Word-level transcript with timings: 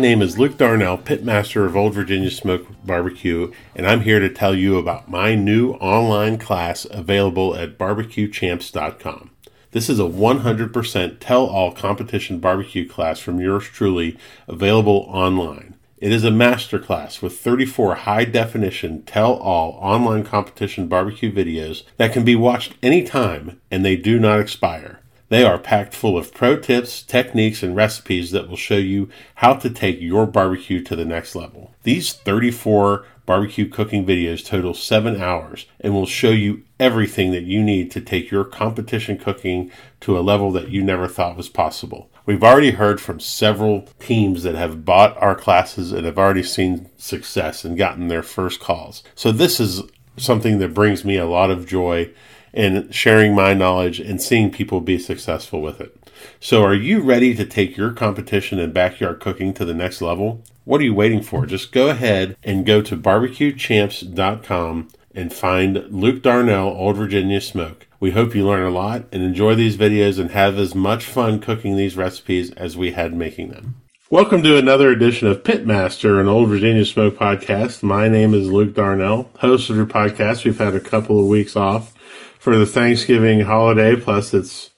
name 0.00 0.22
is 0.22 0.38
Luke 0.38 0.56
Darnell, 0.56 0.96
pitmaster 0.96 1.66
of 1.66 1.76
Old 1.76 1.92
Virginia 1.94 2.30
Smoke 2.30 2.66
Barbecue, 2.84 3.52
and 3.74 3.86
I'm 3.86 4.00
here 4.00 4.18
to 4.18 4.30
tell 4.30 4.54
you 4.54 4.78
about 4.78 5.10
my 5.10 5.34
new 5.34 5.72
online 5.74 6.38
class 6.38 6.86
available 6.90 7.54
at 7.54 7.76
barbecuechamps.com. 7.76 9.30
This 9.72 9.90
is 9.90 10.00
a 10.00 10.04
100% 10.04 11.16
tell 11.20 11.46
all 11.46 11.70
competition 11.70 12.40
barbecue 12.40 12.88
class 12.88 13.20
from 13.20 13.40
yours 13.40 13.64
truly, 13.64 14.16
available 14.48 15.06
online. 15.08 15.76
It 15.98 16.12
is 16.12 16.24
a 16.24 16.30
masterclass 16.30 17.20
with 17.20 17.38
34 17.38 17.94
high 17.96 18.24
definition 18.24 19.02
tell 19.02 19.34
all 19.34 19.72
online 19.82 20.24
competition 20.24 20.88
barbecue 20.88 21.30
videos 21.30 21.82
that 21.98 22.14
can 22.14 22.24
be 22.24 22.34
watched 22.34 22.72
anytime 22.82 23.60
and 23.70 23.84
they 23.84 23.96
do 23.96 24.18
not 24.18 24.40
expire. 24.40 24.99
They 25.30 25.44
are 25.44 25.58
packed 25.58 25.94
full 25.94 26.18
of 26.18 26.34
pro 26.34 26.56
tips, 26.56 27.02
techniques, 27.02 27.62
and 27.62 27.76
recipes 27.76 28.32
that 28.32 28.48
will 28.48 28.56
show 28.56 28.76
you 28.76 29.08
how 29.36 29.54
to 29.54 29.70
take 29.70 30.00
your 30.00 30.26
barbecue 30.26 30.82
to 30.82 30.96
the 30.96 31.04
next 31.04 31.36
level. 31.36 31.72
These 31.84 32.12
34 32.12 33.06
barbecue 33.26 33.68
cooking 33.68 34.04
videos 34.04 34.44
total 34.44 34.74
7 34.74 35.22
hours 35.22 35.66
and 35.78 35.94
will 35.94 36.04
show 36.04 36.30
you 36.30 36.64
everything 36.80 37.30
that 37.30 37.44
you 37.44 37.62
need 37.62 37.92
to 37.92 38.00
take 38.00 38.32
your 38.32 38.44
competition 38.44 39.16
cooking 39.16 39.70
to 40.00 40.18
a 40.18 40.20
level 40.20 40.50
that 40.50 40.70
you 40.70 40.82
never 40.82 41.06
thought 41.06 41.36
was 41.36 41.48
possible. 41.48 42.10
We've 42.26 42.42
already 42.42 42.72
heard 42.72 43.00
from 43.00 43.20
several 43.20 43.82
teams 44.00 44.42
that 44.42 44.56
have 44.56 44.84
bought 44.84 45.16
our 45.22 45.36
classes 45.36 45.92
and 45.92 46.06
have 46.06 46.18
already 46.18 46.42
seen 46.42 46.90
success 46.96 47.64
and 47.64 47.78
gotten 47.78 48.08
their 48.08 48.24
first 48.24 48.58
calls. 48.58 49.04
So 49.14 49.30
this 49.30 49.60
is 49.60 49.82
something 50.16 50.58
that 50.58 50.74
brings 50.74 51.04
me 51.04 51.16
a 51.16 51.26
lot 51.26 51.52
of 51.52 51.68
joy 51.68 52.10
in 52.52 52.90
sharing 52.90 53.34
my 53.34 53.54
knowledge 53.54 54.00
and 54.00 54.20
seeing 54.20 54.50
people 54.50 54.80
be 54.80 54.98
successful 54.98 55.60
with 55.62 55.80
it. 55.80 55.96
So, 56.38 56.62
are 56.62 56.74
you 56.74 57.00
ready 57.00 57.34
to 57.34 57.46
take 57.46 57.76
your 57.76 57.92
competition 57.92 58.58
and 58.58 58.74
backyard 58.74 59.20
cooking 59.20 59.54
to 59.54 59.64
the 59.64 59.74
next 59.74 60.02
level? 60.02 60.42
What 60.64 60.80
are 60.80 60.84
you 60.84 60.94
waiting 60.94 61.22
for? 61.22 61.46
Just 61.46 61.72
go 61.72 61.88
ahead 61.88 62.36
and 62.42 62.66
go 62.66 62.82
to 62.82 62.96
barbecuechamps.com 62.96 64.88
and 65.14 65.32
find 65.32 65.84
Luke 65.90 66.22
Darnell, 66.22 66.68
Old 66.68 66.96
Virginia 66.96 67.40
Smoke. 67.40 67.86
We 67.98 68.12
hope 68.12 68.34
you 68.34 68.46
learn 68.46 68.64
a 68.64 68.70
lot 68.70 69.04
and 69.12 69.22
enjoy 69.22 69.54
these 69.54 69.76
videos 69.76 70.18
and 70.18 70.30
have 70.30 70.58
as 70.58 70.74
much 70.74 71.04
fun 71.04 71.40
cooking 71.40 71.76
these 71.76 71.96
recipes 71.96 72.50
as 72.52 72.76
we 72.76 72.92
had 72.92 73.14
making 73.14 73.50
them. 73.50 73.76
Welcome 74.10 74.42
to 74.42 74.56
another 74.56 74.90
edition 74.90 75.28
of 75.28 75.42
Pitmaster, 75.44 76.20
an 76.20 76.26
Old 76.26 76.48
Virginia 76.48 76.84
Smoke 76.84 77.16
podcast. 77.16 77.82
My 77.82 78.08
name 78.08 78.34
is 78.34 78.50
Luke 78.50 78.74
Darnell, 78.74 79.30
host 79.38 79.70
of 79.70 79.76
your 79.76 79.86
podcast. 79.86 80.44
We've 80.44 80.58
had 80.58 80.74
a 80.74 80.80
couple 80.80 81.20
of 81.20 81.26
weeks 81.26 81.56
off 81.56 81.94
for 82.40 82.56
the 82.56 82.66
Thanksgiving 82.66 83.40
holiday, 83.40 83.94
plus 83.94 84.32
it's 84.32 84.70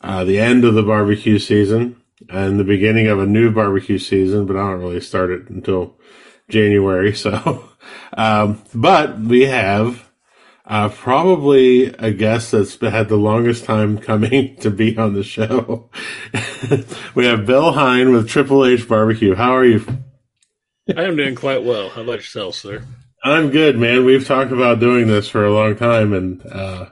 uh, 0.00 0.24
the 0.24 0.38
end 0.38 0.64
of 0.64 0.74
the 0.74 0.84
barbecue 0.84 1.38
season 1.38 2.00
and 2.30 2.58
the 2.58 2.64
beginning 2.64 3.08
of 3.08 3.18
a 3.18 3.26
new 3.26 3.50
barbecue 3.50 3.98
season, 3.98 4.46
but 4.46 4.56
I 4.56 4.70
don't 4.70 4.80
really 4.80 5.00
start 5.00 5.30
it 5.30 5.50
until 5.50 5.96
January. 6.48 7.12
So, 7.16 7.68
um, 8.16 8.62
but 8.72 9.18
we 9.18 9.46
have 9.46 10.08
uh, 10.64 10.88
probably 10.90 11.86
a 11.86 12.12
guest 12.12 12.52
that's 12.52 12.78
had 12.80 13.08
the 13.08 13.16
longest 13.16 13.64
time 13.64 13.98
coming 13.98 14.56
to 14.60 14.70
be 14.70 14.96
on 14.96 15.14
the 15.14 15.24
show. 15.24 15.90
we 17.16 17.26
have 17.26 17.46
Bill 17.46 17.72
Heyen 17.72 18.12
with 18.12 18.28
Triple 18.28 18.64
H 18.64 18.88
Barbecue. 18.88 19.34
How 19.34 19.56
are 19.56 19.64
you? 19.64 19.84
I 20.96 21.02
am 21.02 21.16
doing 21.16 21.34
quite 21.34 21.64
well. 21.64 21.88
How 21.90 22.02
about 22.02 22.18
yourself, 22.18 22.54
sir? 22.54 22.84
I'm 23.24 23.50
good, 23.50 23.78
man. 23.78 24.04
We've 24.04 24.26
talked 24.26 24.50
about 24.50 24.80
doing 24.80 25.06
this 25.06 25.28
for 25.28 25.44
a 25.44 25.52
long 25.52 25.76
time, 25.76 26.12
and 26.12 26.44
uh, 26.44 26.86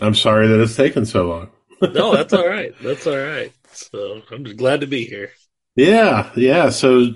I'm 0.00 0.14
sorry 0.14 0.48
that 0.48 0.60
it's 0.60 0.76
taken 0.76 1.06
so 1.06 1.28
long. 1.28 1.50
No, 1.94 2.14
that's 2.14 2.34
all 2.34 2.46
right. 2.46 2.74
That's 2.82 3.06
all 3.06 3.16
right. 3.16 3.50
So 3.72 4.20
I'm 4.30 4.44
just 4.44 4.58
glad 4.58 4.82
to 4.82 4.86
be 4.86 5.06
here. 5.06 5.30
Yeah, 5.76 6.30
yeah. 6.36 6.68
So 6.68 7.14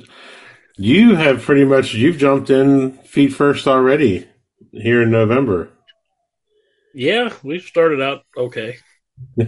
you 0.79 1.17
have 1.17 1.43
pretty 1.43 1.67
much 1.67 1.93
you've 1.93 2.17
jumped 2.17 2.49
in 2.49 2.93
feet 3.05 3.35
first 3.35 3.69
already 3.69 4.27
here 4.73 5.03
in 5.03 5.11
November. 5.11 5.69
Yeah, 6.95 7.31
we've 7.43 7.63
started 7.63 8.01
out 8.01 8.23
okay. 8.39 8.77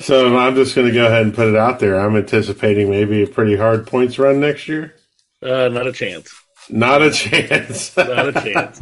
so 0.00 0.36
I'm 0.36 0.54
just 0.54 0.74
going 0.74 0.86
to 0.88 0.92
go 0.92 1.06
ahead 1.06 1.22
and 1.22 1.34
put 1.34 1.48
it 1.48 1.56
out 1.56 1.80
there. 1.80 1.98
I'm 1.98 2.16
anticipating 2.16 2.90
maybe 2.90 3.22
a 3.22 3.26
pretty 3.26 3.56
hard 3.56 3.86
points 3.86 4.18
run 4.18 4.40
next 4.40 4.68
year. 4.68 4.94
Uh, 5.42 5.68
not 5.68 5.86
a 5.86 5.92
chance. 5.92 6.32
Not 6.68 7.02
a 7.02 7.10
chance. 7.12 7.96
Not 7.96 8.28
a 8.28 8.32
chance. 8.32 8.80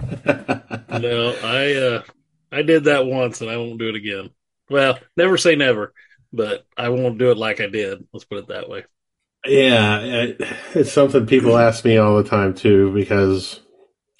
No, 0.88 1.36
I 1.42 1.74
uh, 1.74 2.02
I 2.56 2.62
did 2.62 2.84
that 2.84 3.04
once, 3.04 3.42
and 3.42 3.50
I 3.50 3.58
won't 3.58 3.78
do 3.78 3.90
it 3.90 3.96
again. 3.96 4.30
Well, 4.70 4.98
never 5.14 5.36
say 5.36 5.56
never, 5.56 5.92
but 6.32 6.64
I 6.74 6.88
won't 6.88 7.18
do 7.18 7.30
it 7.30 7.36
like 7.36 7.60
I 7.60 7.66
did. 7.66 8.06
Let's 8.14 8.24
put 8.24 8.38
it 8.38 8.48
that 8.48 8.70
way. 8.70 8.84
Yeah, 9.44 10.00
it's 10.74 10.90
something 10.90 11.26
people 11.26 11.58
ask 11.58 11.84
me 11.84 11.98
all 11.98 12.16
the 12.16 12.28
time 12.28 12.54
too 12.54 12.94
because 12.94 13.60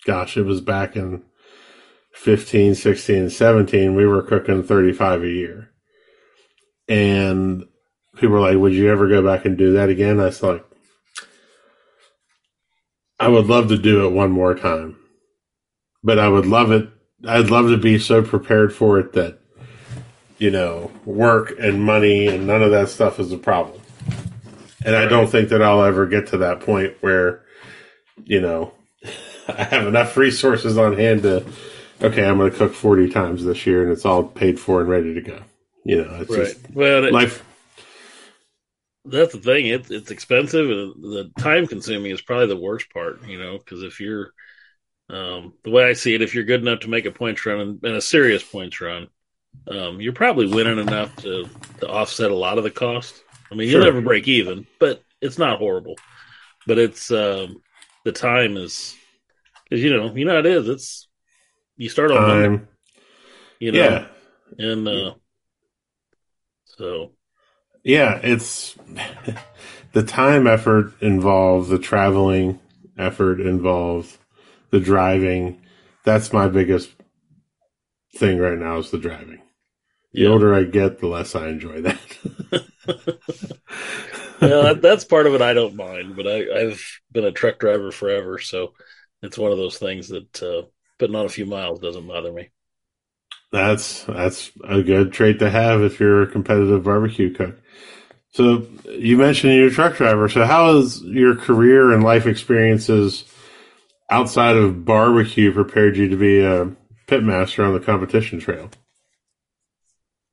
gosh, 0.05 0.37
it 0.37 0.43
was 0.43 0.61
back 0.61 0.97
in 0.97 1.23
15, 2.13 2.75
16, 2.75 3.31
17 3.31 3.95
we 3.95 4.07
were 4.07 4.23
cooking 4.23 4.63
35 4.63 5.23
a 5.23 5.29
year. 5.29 5.71
And 6.89 7.65
people 8.17 8.35
were 8.35 8.41
like, 8.41 8.59
"Would 8.59 8.75
you 8.75 8.91
ever 8.91 9.09
go 9.09 9.23
back 9.23 9.47
and 9.47 9.57
do 9.57 9.73
that 9.73 9.89
again?" 9.89 10.21
I 10.21 10.27
was 10.27 10.43
like, 10.43 10.65
I 13.19 13.29
would 13.29 13.47
love 13.47 13.69
to 13.69 13.79
do 13.79 14.07
it 14.07 14.11
one 14.11 14.31
more 14.31 14.55
time. 14.55 14.99
But 16.05 16.19
I 16.19 16.29
would 16.29 16.47
love 16.47 16.71
it 16.71 16.91
I'd 17.25 17.51
love 17.51 17.69
to 17.69 17.77
be 17.77 17.99
so 17.99 18.23
prepared 18.23 18.75
for 18.75 18.99
it 18.99 19.13
that 19.13 19.39
you 20.39 20.51
know, 20.51 20.91
work 21.05 21.55
and 21.59 21.83
money 21.83 22.27
and 22.29 22.47
none 22.47 22.63
of 22.63 22.71
that 22.71 22.89
stuff 22.89 23.19
is 23.19 23.33
a 23.33 23.39
problem. 23.39 23.81
And 24.85 24.95
I 24.95 25.07
don't 25.07 25.29
think 25.29 25.49
that 25.49 25.63
I'll 25.63 25.83
ever 25.83 26.07
get 26.07 26.29
to 26.29 26.39
that 26.39 26.61
point 26.61 26.97
where, 27.01 27.43
you 28.25 28.41
know, 28.41 28.73
I 29.49 29.65
have 29.65 29.87
enough 29.87 30.17
resources 30.17 30.79
on 30.79 30.97
hand 30.99 31.23
to, 31.25 31.45
okay, 32.03 32.25
I'm 32.27 32.39
going 32.39 32.53
to 32.53 32.59
cook 32.59 32.75
40 32.75 33.11
times 33.11 33.45
this 33.45 33.67
year 33.67 33.83
and 33.83 33.93
it's 33.93 34.05
all 34.07 34.25
paid 34.25 34.61
for 34.61 34.81
and 34.81 34.91
ready 34.91 35.15
to 35.15 35.21
go. 35.23 35.41
You 35.85 36.05
know, 36.05 36.17
it's 36.21 36.35
Right. 36.35 36.57
just 36.57 36.59
Well, 36.73 37.05
it, 37.05 37.19
life. 37.19 37.45
that's 39.05 39.33
the 39.33 39.41
thing. 39.41 39.67
It's 39.67 39.91
it's 39.91 40.11
expensive, 40.11 40.69
and 40.71 40.95
the 41.03 41.33
time 41.39 41.67
consuming 41.67 42.11
is 42.11 42.23
probably 42.23 42.49
the 42.49 42.57
worst 42.57 42.91
part. 42.93 43.25
You 43.25 43.39
know, 43.39 43.59
because 43.59 43.83
if 43.83 44.01
you're 44.01 44.33
um, 45.09 45.55
the 45.65 45.71
way 45.71 45.85
I 45.85 45.93
see 45.93 46.15
it, 46.15 46.23
if 46.23 46.35
you're 46.35 46.45
good 46.45 46.61
enough 46.61 46.81
to 46.81 46.89
make 46.91 47.07
a 47.07 47.11
points 47.11 47.45
run 47.47 47.61
and, 47.61 47.85
and 47.85 47.97
a 47.97 48.01
serious 48.01 48.43
points 48.43 48.81
run, 48.81 49.09
um, 49.69 50.01
you're 50.01 50.13
probably 50.13 50.47
winning 50.47 50.79
enough 50.79 51.15
to, 51.17 51.49
to 51.81 51.89
offset 51.89 52.31
a 52.31 52.35
lot 52.37 52.59
of 52.59 52.65
the 52.65 52.71
cost. 52.71 53.23
I 53.51 53.55
mean, 53.55 53.69
you'll 53.69 53.85
never 53.85 54.01
break 54.01 54.29
even, 54.29 54.67
but 54.81 55.03
it's 55.21 55.39
not 55.39 55.59
horrible. 55.59 55.97
But 56.67 56.79
it's 56.79 57.11
um, 57.11 57.63
the 58.05 58.13
time 58.13 58.57
is 58.57 58.97
because 59.65 59.83
you 59.83 59.97
know 59.97 60.15
you 60.15 60.25
know 60.25 60.39
it 60.39 60.47
is. 60.47 60.69
It's 60.69 61.09
you 61.77 61.89
start 61.89 62.11
on 62.11 62.27
Monday, 62.27 62.65
you 63.61 63.73
know, 63.73 63.79
Yeah. 63.79 64.07
and 64.59 64.89
uh, 64.89 65.15
so 66.65 67.13
Yeah. 67.85 68.21
It's 68.23 68.77
the 69.93 70.03
time 70.03 70.47
effort 70.47 70.93
involved, 71.01 71.71
the 71.71 71.79
traveling 71.79 72.59
effort 72.99 73.41
involved, 73.41 74.17
the 74.71 74.81
driving. 74.81 75.61
That's 76.05 76.33
my 76.33 76.49
biggest 76.49 76.91
thing 78.17 78.39
right 78.39 78.59
now 78.59 78.79
is 78.79 78.91
the 78.91 78.99
driving. 78.99 79.43
The 80.13 80.23
yeah. 80.23 80.29
older 80.29 80.55
I 80.55 80.65
get, 80.65 80.99
the 80.99 81.09
less 81.09 81.35
I 81.35 81.49
enjoy 81.49 81.83
that. 81.83 82.01
yeah, 84.41 84.63
that, 84.63 84.79
that's 84.83 85.05
part 85.05 85.27
of 85.27 85.35
it. 85.35 85.43
I 85.43 85.53
don't 85.53 85.77
mind, 85.77 86.17
but 86.17 86.27
I, 86.27 86.63
I've 86.63 86.83
been 87.13 87.25
a 87.25 87.33
truck 87.33 87.59
driver 87.59 87.91
forever, 87.91 88.39
so 88.39 88.75
it's 89.23 89.39
one 89.39 89.53
of 89.53 89.59
those 89.59 89.79
things 89.79 90.09
that 90.09 90.43
uh, 90.43 90.63
putting 90.99 91.17
on 91.17 91.27
a 91.27 91.31
few 91.31 91.47
miles 91.47 91.81
doesn't 91.81 92.07
bother 92.07 92.33
me. 92.33 92.51
That's 93.53 94.05
that's 94.05 94.51
a 94.65 94.83
good 94.83 95.13
trait 95.13 95.39
to 95.39 95.51
have 95.51 95.83
if 95.83 96.01
you're 96.01 96.23
a 96.23 96.27
competitive 96.27 96.85
barbecue 96.85 97.33
cook. 97.33 97.57
So 98.33 98.67
you 98.91 99.17
mentioned 99.17 99.55
you're 99.55 99.69
a 99.69 99.71
truck 99.71 99.97
driver. 99.97 100.29
So 100.29 100.45
how 100.45 100.77
has 100.77 101.01
your 101.03 101.37
career 101.37 101.93
and 101.93 102.03
life 102.03 102.27
experiences 102.27 103.25
outside 104.11 104.57
of 104.57 104.85
barbecue 104.85 105.53
prepared 105.53 105.97
you 105.97 106.09
to 106.09 106.17
be 106.17 106.41
a 106.41 106.67
pitmaster 107.07 107.67
on 107.67 107.75
the 107.75 107.81
competition 107.81 108.41
trail? 108.41 108.71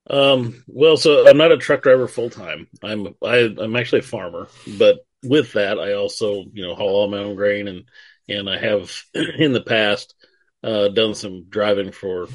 Um, 0.10 0.64
well, 0.68 0.98
so 0.98 1.28
I'm 1.28 1.38
not 1.38 1.52
a 1.52 1.58
truck 1.58 1.82
driver 1.84 2.08
full 2.08 2.30
time. 2.30 2.68
I'm 2.82 3.16
I, 3.24 3.50
I'm 3.58 3.76
actually 3.76 4.00
a 4.00 4.04
farmer, 4.04 4.48
but 4.78 4.98
with 5.24 5.54
that, 5.54 5.80
I 5.80 5.94
also 5.94 6.44
you 6.52 6.64
know 6.66 6.76
haul 6.76 6.96
all 6.96 7.08
my 7.10 7.20
own 7.20 7.36
grain 7.36 7.68
and 7.68 7.86
and 8.28 8.50
I 8.50 8.58
have 8.58 8.92
in 9.14 9.54
the 9.54 9.62
past 9.62 10.14
uh, 10.62 10.90
done 10.90 11.16
some 11.16 11.46
driving 11.50 11.92
for 11.92 12.28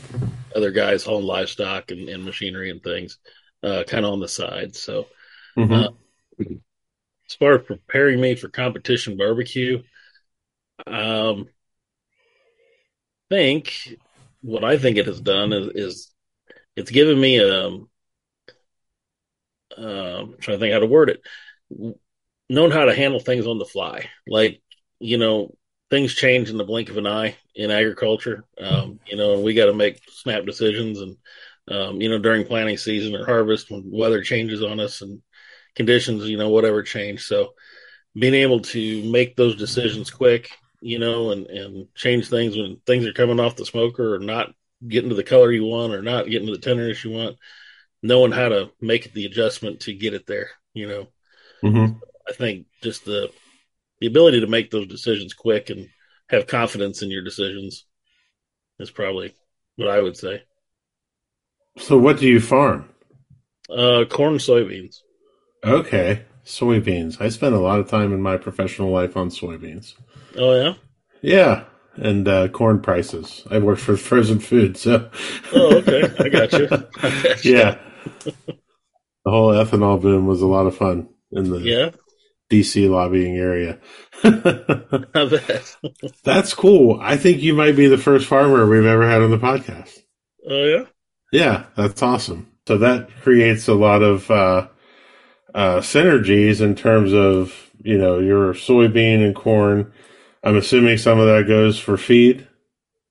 other 0.56 0.70
guys 0.70 1.04
hauling 1.04 1.26
livestock 1.26 1.90
and, 1.90 2.08
and 2.08 2.24
machinery 2.24 2.70
and 2.70 2.82
things, 2.82 3.18
uh, 3.62 3.84
kind 3.86 4.04
of 4.04 4.12
on 4.12 4.20
the 4.20 4.28
side. 4.28 4.74
So 4.74 5.06
Mhm. 5.56 5.84
Uh, 5.84 5.90
as 7.28 7.34
far 7.34 7.54
as 7.56 7.66
preparing 7.66 8.20
me 8.20 8.34
for 8.34 8.48
competition 8.48 9.16
barbecue, 9.16 9.82
um, 10.86 11.46
think 13.30 13.96
what 14.40 14.64
I 14.64 14.78
think 14.78 14.96
it 14.96 15.06
has 15.06 15.20
done 15.20 15.52
is, 15.52 15.68
is 15.74 16.10
it's 16.76 16.90
given 16.90 17.20
me 17.20 17.40
um 17.40 17.88
uh, 19.76 20.20
I'm 20.20 20.38
trying 20.38 20.56
to 20.56 20.58
think 20.58 20.72
how 20.72 20.80
to 20.80 20.86
word 20.86 21.10
it, 21.10 21.22
Known 22.50 22.70
how 22.70 22.86
to 22.86 22.94
handle 22.94 23.20
things 23.20 23.46
on 23.46 23.58
the 23.58 23.66
fly. 23.66 24.08
Like 24.26 24.62
you 25.00 25.18
know, 25.18 25.54
things 25.90 26.14
change 26.14 26.48
in 26.48 26.56
the 26.56 26.64
blink 26.64 26.88
of 26.88 26.96
an 26.96 27.06
eye 27.06 27.36
in 27.54 27.70
agriculture. 27.70 28.44
Um, 28.58 29.00
you 29.06 29.16
know, 29.16 29.40
we 29.40 29.52
got 29.52 29.66
to 29.66 29.74
make 29.74 30.00
snap 30.10 30.46
decisions, 30.46 30.98
and 31.00 31.16
um, 31.70 32.00
you 32.00 32.08
know, 32.08 32.18
during 32.18 32.46
planting 32.46 32.78
season 32.78 33.14
or 33.14 33.26
harvest 33.26 33.70
when 33.70 33.90
weather 33.92 34.22
changes 34.22 34.62
on 34.62 34.80
us 34.80 35.02
and 35.02 35.20
conditions, 35.74 36.26
you 36.26 36.38
know, 36.38 36.48
whatever 36.48 36.82
change. 36.82 37.24
So 37.24 37.52
being 38.18 38.34
able 38.34 38.60
to 38.60 39.10
make 39.10 39.36
those 39.36 39.54
decisions 39.56 40.10
quick, 40.10 40.50
you 40.80 40.98
know, 40.98 41.30
and, 41.30 41.46
and 41.46 41.94
change 41.94 42.28
things 42.28 42.56
when 42.56 42.80
things 42.86 43.06
are 43.06 43.12
coming 43.12 43.40
off 43.40 43.56
the 43.56 43.66
smoker 43.66 44.14
or 44.14 44.18
not 44.18 44.52
getting 44.86 45.10
to 45.10 45.16
the 45.16 45.24
color 45.24 45.50
you 45.50 45.64
want 45.64 45.92
or 45.92 46.02
not 46.02 46.28
getting 46.28 46.46
to 46.46 46.54
the 46.54 46.60
tenderness 46.60 47.04
you 47.04 47.10
want, 47.10 47.36
knowing 48.02 48.32
how 48.32 48.48
to 48.48 48.70
make 48.80 49.12
the 49.12 49.26
adjustment 49.26 49.80
to 49.80 49.92
get 49.92 50.14
it 50.14 50.26
there, 50.26 50.50
you 50.74 50.86
know. 50.86 51.08
Mm-hmm. 51.62 51.98
I 52.28 52.32
think 52.32 52.66
just 52.82 53.04
the 53.04 53.30
the 54.00 54.06
ability 54.06 54.40
to 54.40 54.46
make 54.46 54.70
those 54.70 54.86
decisions 54.86 55.34
quick 55.34 55.70
and 55.70 55.88
have 56.28 56.46
confidence 56.46 57.02
in 57.02 57.10
your 57.10 57.24
decisions 57.24 57.84
is 58.78 58.90
probably 58.90 59.34
what 59.76 59.88
I 59.88 60.00
would 60.00 60.16
say. 60.16 60.42
So, 61.78 61.98
what 61.98 62.18
do 62.18 62.28
you 62.28 62.40
farm? 62.40 62.88
Uh, 63.70 64.04
corn, 64.08 64.34
soybeans. 64.34 65.00
Okay, 65.64 66.24
soybeans. 66.44 67.20
I 67.20 67.28
spent 67.28 67.54
a 67.54 67.60
lot 67.60 67.80
of 67.80 67.88
time 67.88 68.12
in 68.12 68.22
my 68.22 68.36
professional 68.36 68.90
life 68.90 69.16
on 69.16 69.30
soybeans. 69.30 69.94
Oh 70.38 70.54
yeah. 70.54 70.74
Yeah, 71.20 71.64
and 71.96 72.26
uh, 72.28 72.48
corn 72.48 72.80
prices. 72.80 73.44
I 73.50 73.58
worked 73.58 73.80
for 73.80 73.96
frozen 74.08 74.38
food, 74.38 74.76
so 74.76 75.10
Oh 75.52 75.76
okay. 75.78 76.02
I 76.18 76.28
got 76.28 76.52
you. 76.52 76.68
I 76.70 77.22
got 77.22 77.44
you. 77.44 77.54
yeah. 77.56 77.78
The 79.24 79.30
whole 79.30 79.52
ethanol 79.52 80.00
boom 80.00 80.26
was 80.26 80.40
a 80.42 80.46
lot 80.46 80.66
of 80.66 80.76
fun 80.76 81.08
in 81.32 81.50
the 81.50 81.58
Yeah. 81.60 81.90
DC 82.50 82.88
lobbying 82.88 83.36
area. 83.36 83.78
I 84.24 85.24
bet. 85.28 85.76
That's 86.24 86.54
cool. 86.54 86.98
I 87.02 87.16
think 87.16 87.42
you 87.42 87.52
might 87.54 87.76
be 87.76 87.88
the 87.88 87.98
first 87.98 88.26
farmer 88.26 88.66
we've 88.66 88.86
ever 88.86 89.06
had 89.08 89.20
on 89.22 89.30
the 89.30 89.38
podcast. 89.38 89.98
Oh 90.48 90.64
yeah. 90.64 90.84
Yeah, 91.32 91.66
that's 91.76 92.02
awesome. 92.02 92.50
So 92.66 92.78
that 92.78 93.10
creates 93.22 93.68
a 93.68 93.74
lot 93.74 94.02
of 94.02 94.30
uh, 94.30 94.68
uh, 95.54 95.78
synergies 95.80 96.60
in 96.62 96.74
terms 96.74 97.12
of 97.12 97.70
you 97.82 97.98
know 97.98 98.18
your 98.18 98.54
soybean 98.54 99.24
and 99.24 99.34
corn. 99.34 99.92
I'm 100.42 100.56
assuming 100.56 100.98
some 100.98 101.18
of 101.18 101.26
that 101.26 101.46
goes 101.46 101.78
for 101.78 101.96
feed. 101.96 102.46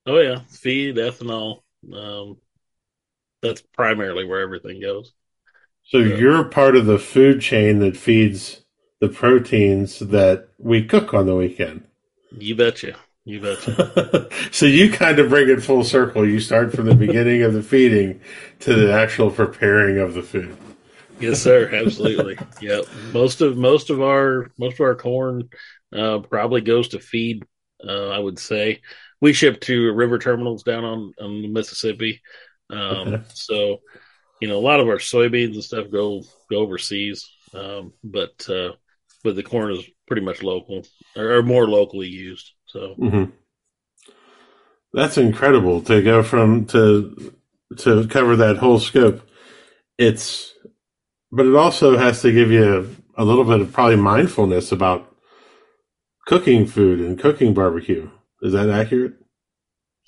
Oh 0.06 0.20
yeah. 0.20 0.42
Feed, 0.50 0.96
ethanol. 0.96 1.62
Um, 1.94 2.38
that's 3.42 3.62
primarily 3.62 4.26
where 4.26 4.42
everything 4.42 4.82
goes. 4.82 5.14
So 5.84 6.00
you're 6.00 6.44
part 6.46 6.76
of 6.76 6.86
the 6.86 7.00
food 7.00 7.42
chain 7.42 7.80
that 7.80 7.96
feeds 7.96 8.62
the 9.00 9.10
proteins 9.10 10.00
that 10.00 10.50
we 10.58 10.84
cook 10.84 11.14
on 11.14 11.26
the 11.28 11.36
weekend. 11.36 11.86
You 12.38 12.56
betcha. 12.56 12.96
You 13.26 13.42
betcha. 13.42 14.28
so 14.52 14.66
you 14.66 14.92
kind 14.92 15.20
of 15.20 15.30
bring 15.30 15.50
it 15.50 15.64
full 15.64 15.84
circle. 15.84 16.28
You 16.28 16.40
start 16.40 16.74
from 16.74 16.88
the 16.88 16.96
beginning 16.96 17.44
of 17.44 17.54
the 17.54 17.64
feeding 17.64 18.22
to 18.62 18.76
the 18.76 18.92
actual 18.92 19.32
preparing 19.32 19.98
of 20.00 20.14
the 20.14 20.24
food. 20.24 20.58
yes, 21.20 21.42
sir. 21.42 21.70
Absolutely. 21.74 22.38
Yep. 22.62 22.86
Most 23.14 23.42
of 23.42 23.58
most 23.58 23.90
of 23.90 24.02
our 24.02 24.52
most 24.58 24.76
of 24.80 24.82
our 24.82 24.96
corn 24.96 25.50
uh, 25.96 26.20
probably 26.20 26.62
goes 26.62 26.90
to 26.90 27.00
feed. 27.00 27.44
Uh, 27.86 28.10
I 28.10 28.18
would 28.18 28.40
say 28.40 28.82
we 29.22 29.34
ship 29.34 29.62
to 29.62 29.92
river 29.94 30.18
terminals 30.20 30.64
down 30.64 30.84
on 30.84 31.14
on 31.22 31.42
the 31.42 31.48
Mississippi. 31.48 32.22
Um, 32.70 33.08
Okay. 33.08 33.24
So 33.34 33.80
you 34.42 34.48
know 34.48 34.58
a 34.58 34.68
lot 34.68 34.80
of 34.80 34.88
our 34.88 34.98
soybeans 34.98 35.54
and 35.54 35.64
stuff 35.64 35.92
go 35.92 36.24
go 36.50 36.58
overseas, 36.58 37.30
um, 37.54 37.94
but 38.04 38.48
uh, 38.50 38.74
but 39.24 39.36
the 39.36 39.44
corn 39.44 39.74
is 39.74 39.86
pretty 40.08 40.22
much 40.24 40.44
local 40.44 40.86
or, 41.16 41.38
or 41.38 41.44
more 41.44 41.68
locally 41.68 42.08
used. 42.08 42.52
So 42.68 42.96
hmm 42.96 43.26
That's 44.94 45.18
incredible 45.18 45.82
to 45.84 46.02
go 46.02 46.24
from 46.24 46.66
to 46.68 47.34
to 47.80 48.08
cover 48.08 48.36
that 48.38 48.58
whole 48.58 48.80
scope. 48.80 49.22
It's, 49.98 50.54
but 51.32 51.46
it 51.46 51.56
also 51.56 51.98
has 51.98 52.22
to 52.24 52.32
give 52.32 52.52
you 52.52 52.96
a 53.18 53.26
little 53.26 53.46
bit 53.46 53.62
of 53.62 53.74
probably 53.74 53.98
mindfulness 53.98 54.72
about 54.72 55.16
cooking 56.28 56.68
food 56.68 57.00
and 57.00 57.18
cooking 57.18 57.56
barbecue. 57.56 58.10
Is 58.44 58.54
that 58.54 58.70
accurate? 58.70 59.16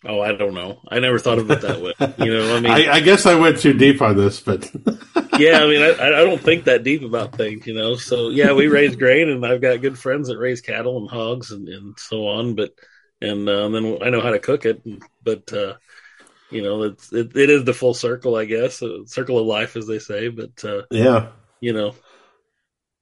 oh, 0.05 0.21
I 0.21 0.33
don't 0.33 0.53
know. 0.53 0.79
I 0.89 0.99
never 0.99 1.19
thought 1.19 1.39
of 1.39 1.51
it 1.51 1.61
that 1.61 1.81
way. 1.81 1.93
You 2.23 2.33
know, 2.33 2.55
I 2.55 2.59
mean, 2.61 2.71
I, 2.71 2.93
I 2.93 2.99
guess 2.99 3.25
I 3.25 3.35
went 3.35 3.59
too 3.59 3.73
deep 3.73 4.01
on 4.01 4.15
this, 4.15 4.39
but 4.39 4.69
yeah, 5.39 5.59
I 5.59 5.67
mean, 5.67 5.81
I, 5.81 5.91
I 5.91 6.23
don't 6.23 6.41
think 6.41 6.65
that 6.65 6.83
deep 6.83 7.03
about 7.03 7.35
things, 7.35 7.65
you 7.67 7.73
know. 7.73 7.95
So 7.95 8.29
yeah, 8.29 8.53
we 8.53 8.67
raise 8.67 8.95
grain, 8.95 9.29
and 9.29 9.45
I've 9.45 9.61
got 9.61 9.81
good 9.81 9.97
friends 9.97 10.27
that 10.27 10.37
raise 10.37 10.61
cattle 10.61 10.97
and 10.97 11.09
hogs 11.09 11.51
and, 11.51 11.67
and 11.67 11.99
so 11.99 12.27
on. 12.27 12.55
But 12.55 12.71
and 13.21 13.47
uh, 13.49 13.69
then 13.69 13.97
I 14.01 14.09
know 14.09 14.21
how 14.21 14.31
to 14.31 14.39
cook 14.39 14.65
it. 14.65 14.81
But 15.23 15.51
uh, 15.51 15.75
you 16.49 16.61
know, 16.61 16.83
it's 16.83 17.11
it, 17.11 17.35
it 17.35 17.49
is 17.49 17.63
the 17.63 17.73
full 17.73 17.93
circle, 17.93 18.35
I 18.35 18.45
guess, 18.45 18.81
a 18.81 19.05
circle 19.05 19.39
of 19.39 19.47
life, 19.47 19.75
as 19.75 19.87
they 19.87 19.99
say. 19.99 20.29
But 20.29 20.63
uh, 20.63 20.83
yeah. 20.91 21.29
you 21.59 21.73
know, 21.73 21.95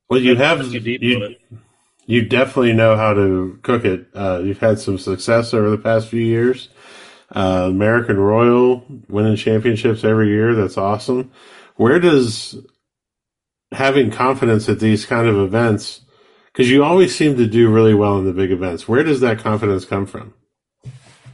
Well, 0.09 0.19
you 0.19 0.35
have 0.35 0.61
too 0.61 0.79
deep 0.79 1.01
on 1.01 1.07
you, 1.07 1.23
it. 1.23 1.41
You 2.07 2.23
definitely 2.23 2.73
know 2.73 2.95
how 2.95 3.13
to 3.13 3.59
cook 3.61 3.85
it. 3.85 4.07
Uh, 4.15 4.41
you've 4.43 4.57
had 4.59 4.79
some 4.79 4.97
success 4.97 5.53
over 5.53 5.69
the 5.69 5.77
past 5.77 6.07
few 6.07 6.23
years. 6.23 6.69
Uh, 7.29 7.67
American 7.69 8.17
Royal 8.17 8.83
winning 9.09 9.35
championships 9.35 10.03
every 10.03 10.29
year. 10.29 10.55
That's 10.55 10.77
awesome. 10.77 11.31
Where 11.75 11.99
does 11.99 12.55
having 13.73 14.09
confidence 14.09 14.69
at 14.69 14.79
these 14.79 15.05
kind 15.05 15.27
of 15.27 15.37
events, 15.37 16.01
because 16.45 16.71
you 16.71 16.85
always 16.85 17.13
seem 17.13 17.35
to 17.35 17.45
do 17.45 17.69
really 17.69 17.93
well 17.93 18.17
in 18.17 18.25
the 18.25 18.31
big 18.31 18.51
events, 18.51 18.87
where 18.87 19.03
does 19.03 19.19
that 19.19 19.39
confidence 19.39 19.83
come 19.83 20.05
from? 20.05 20.33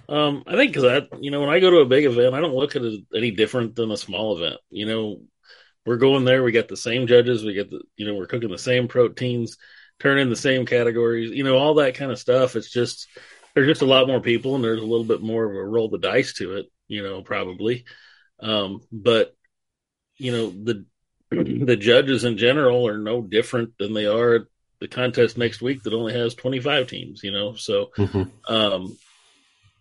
Um, 0.10 0.44
I 0.48 0.56
think 0.56 0.74
because 0.74 0.84
I, 0.84 1.08
you 1.22 1.30
know, 1.30 1.40
when 1.40 1.50
I 1.50 1.60
go 1.60 1.70
to 1.70 1.78
a 1.78 1.86
big 1.86 2.06
event, 2.06 2.34
I 2.34 2.42
don't 2.42 2.56
look 2.56 2.76
at 2.76 2.82
it 2.82 3.06
any 3.16 3.32
different 3.32 3.76
than 3.76 3.92
a 3.92 3.98
small 3.98 4.36
event. 4.38 4.60
You 4.72 4.88
know, 4.88 5.22
we're 5.86 5.98
going 5.98 6.26
there, 6.26 6.44
we 6.44 6.52
got 6.52 6.68
the 6.68 6.76
same 6.76 7.08
judges, 7.08 7.46
we 7.46 7.54
get 7.54 7.70
the, 7.70 7.82
you 7.96 8.08
know, 8.08 8.16
we're 8.16 8.26
cooking 8.26 8.50
the 8.50 8.58
same 8.58 8.88
proteins, 8.88 9.58
turning 10.04 10.30
the 10.30 10.36
same 10.36 10.66
categories, 10.66 11.32
you 11.32 11.46
know, 11.46 11.58
all 11.58 11.76
that 11.76 11.96
kind 11.96 12.12
of 12.12 12.20
stuff. 12.20 12.58
It's 12.58 12.70
just 12.70 13.08
there's 13.56 13.68
just 13.68 13.82
a 13.82 13.86
lot 13.86 14.06
more 14.06 14.20
people, 14.20 14.54
and 14.54 14.64
there's 14.64 14.82
a 14.82 14.86
little 14.86 15.06
bit 15.06 15.22
more 15.22 15.46
of 15.46 15.56
a 15.56 15.64
roll 15.64 15.88
the 15.88 15.98
dice 15.98 16.34
to 16.34 16.58
it, 16.58 16.66
you 16.90 17.02
know, 17.02 17.22
probably. 17.22 17.86
Um, 18.42 18.82
but 18.92 19.34
you 20.18 20.34
know, 20.34 20.50
the 20.50 20.86
the 21.66 21.78
judges 21.78 22.26
in 22.26 22.38
general 22.38 22.86
are 22.86 22.98
no 22.98 23.22
different 23.22 23.78
than 23.80 23.94
they 23.94 24.06
are 24.06 24.36
at 24.36 24.42
the 24.82 24.90
contest 24.90 25.38
next 25.38 25.62
week 25.62 25.84
that 25.84 25.94
only 25.94 26.14
has 26.14 26.36
25 26.36 26.88
teams, 26.88 27.24
you 27.24 27.32
know, 27.32 27.56
so. 27.56 27.92
Mhm. 27.98 28.30
Um, 28.48 28.98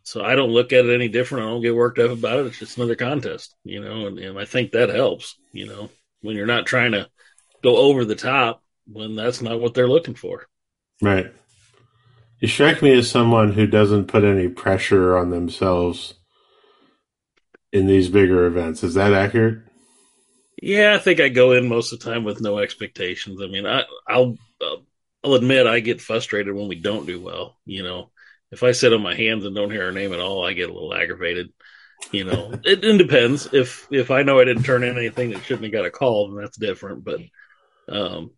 so 0.05 0.25
I 0.25 0.35
don't 0.35 0.50
look 0.50 0.73
at 0.73 0.85
it 0.85 0.95
any 0.95 1.07
different. 1.07 1.47
I 1.47 1.50
don't 1.50 1.62
get 1.62 1.76
worked 1.76 2.00
up 2.00 2.11
about 2.11 2.41
it. 2.41 2.47
It's 2.47 2.59
just 2.59 2.76
another 2.76 2.97
contest, 2.97 3.55
you 3.64 3.81
know, 3.81 4.09
and, 4.09 4.19
and 4.19 4.37
I 4.37 4.45
think 4.45 4.73
that 4.73 4.88
helps, 4.88 5.37
you 5.52 5.67
know, 5.67 5.91
when 6.23 6.35
you're 6.37 6.45
not 6.45 6.67
trying 6.67 6.93
to 6.93 7.09
go 7.62 7.76
over 7.76 8.05
the 8.05 8.17
top 8.17 8.62
when 8.87 9.17
that's 9.17 9.41
not 9.43 9.61
what 9.61 9.75
they're 9.75 9.89
looking 9.89 10.15
for. 10.15 10.47
Right. 11.01 11.33
You 12.41 12.49
strike 12.49 12.83
me 12.83 12.93
as 12.93 13.11
someone 13.11 13.53
who 13.53 13.67
doesn't 13.67 14.07
put 14.07 14.25
any 14.25 14.49
pressure 14.49 15.17
on 15.17 15.31
themselves 15.31 16.15
in 17.73 17.87
these 17.87 18.09
bigger 18.09 18.47
events. 18.47 18.83
Is 18.83 18.95
that 18.95 19.12
accurate? 19.12 19.61
Yeah, 20.61 20.95
I 20.95 20.99
think 20.99 21.21
I 21.21 21.29
go 21.29 21.53
in 21.53 21.69
most 21.69 21.93
of 21.93 22.01
the 22.01 22.11
time 22.11 22.25
with 22.25 22.41
no 22.41 22.59
expectations. 22.59 23.41
I 23.43 23.47
mean, 23.47 23.67
I, 23.67 23.85
I'll 24.09 24.37
uh, 24.61 24.77
I'll 25.25 25.35
admit 25.35 25.67
I 25.67 25.81
get 25.81 26.01
frustrated 26.01 26.55
when 26.55 26.69
we 26.69 26.77
don't 26.77 27.07
do 27.07 27.21
well. 27.21 27.57
You 27.65 27.83
know, 27.83 28.11
if 28.51 28.62
I 28.62 28.73
sit 28.73 28.93
on 28.93 29.03
my 29.03 29.15
hands 29.15 29.45
and 29.45 29.57
don't 29.57 29.71
hear 29.71 29.87
our 29.87 29.93
name 29.93 30.12
at 30.12 30.21
all, 30.21 30.45
I 30.45 30.53
get 30.53 30.71
a 30.71 30.73
little 30.73 30.95
aggravated. 30.95 31.53
You 32.11 32.25
know, 32.25 32.53
it, 32.65 32.85
it 32.85 32.99
depends. 32.99 33.53
If 33.53 33.89
if 33.91 34.11
I 34.11 34.23
know 34.23 34.39
I 34.39 34.45
didn't 34.45 34.65
turn 34.65 34.85
in 34.85 34.97
anything 34.97 35.31
that 35.31 35.45
shouldn't 35.45 35.65
have 35.65 35.73
got 35.73 35.87
a 35.87 35.91
call, 35.91 36.29
then 36.29 36.43
that's 36.43 36.57
different. 36.57 37.05
But, 37.05 37.21
um, 37.89 38.31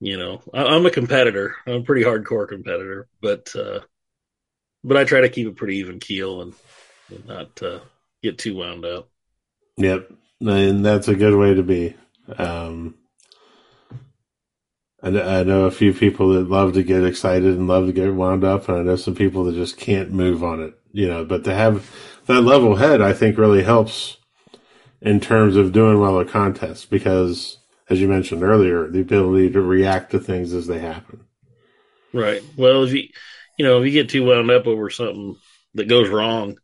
you 0.00 0.18
know, 0.18 0.42
I, 0.52 0.64
I'm 0.64 0.86
a 0.86 0.90
competitor. 0.90 1.56
I'm 1.66 1.74
a 1.74 1.82
pretty 1.82 2.02
hardcore 2.02 2.48
competitor, 2.48 3.06
but 3.20 3.54
uh, 3.54 3.80
but 4.82 4.96
I 4.96 5.04
try 5.04 5.20
to 5.20 5.28
keep 5.28 5.46
a 5.46 5.52
pretty 5.52 5.76
even 5.76 6.00
keel 6.00 6.42
and, 6.42 6.54
and 7.10 7.26
not 7.26 7.62
uh, 7.62 7.80
get 8.22 8.38
too 8.38 8.56
wound 8.56 8.84
up. 8.84 9.08
Yep. 9.76 10.10
And 10.40 10.84
that's 10.84 11.08
a 11.08 11.14
good 11.14 11.36
way 11.36 11.54
to 11.54 11.62
be. 11.62 11.94
Um, 12.38 12.94
I 15.02 15.10
know 15.10 15.64
a 15.64 15.70
few 15.70 15.94
people 15.94 16.34
that 16.34 16.50
love 16.50 16.74
to 16.74 16.82
get 16.82 17.04
excited 17.04 17.56
and 17.56 17.66
love 17.66 17.86
to 17.86 17.92
get 17.92 18.14
wound 18.14 18.44
up, 18.44 18.68
and 18.68 18.78
I 18.78 18.82
know 18.82 18.96
some 18.96 19.14
people 19.14 19.44
that 19.44 19.54
just 19.54 19.78
can't 19.78 20.12
move 20.12 20.44
on 20.44 20.60
it, 20.60 20.74
you 20.92 21.08
know, 21.08 21.24
but 21.24 21.44
to 21.44 21.54
have 21.54 21.90
that 22.26 22.42
level 22.42 22.76
head, 22.76 23.00
I 23.00 23.14
think 23.14 23.38
really 23.38 23.62
helps 23.62 24.18
in 25.00 25.18
terms 25.18 25.56
of 25.56 25.72
doing 25.72 26.00
well 26.00 26.20
at 26.20 26.28
contests 26.28 26.84
because, 26.84 27.56
as 27.90 28.00
you 28.00 28.08
mentioned 28.08 28.42
earlier, 28.42 28.88
the 28.88 29.00
ability 29.02 29.50
to 29.50 29.60
react 29.60 30.12
to 30.12 30.18
things 30.20 30.54
as 30.54 30.66
they 30.66 30.78
happen. 30.78 31.26
Right. 32.12 32.42
Well, 32.56 32.84
if 32.84 32.92
you 32.92 33.08
you 33.56 33.64
know 33.64 33.80
if 33.80 33.86
you 33.86 33.92
get 33.92 34.08
too 34.08 34.24
wound 34.24 34.50
up 34.50 34.66
over 34.66 34.90
something 34.90 35.36
that 35.74 35.88
goes 35.88 36.08
wrong, 36.08 36.58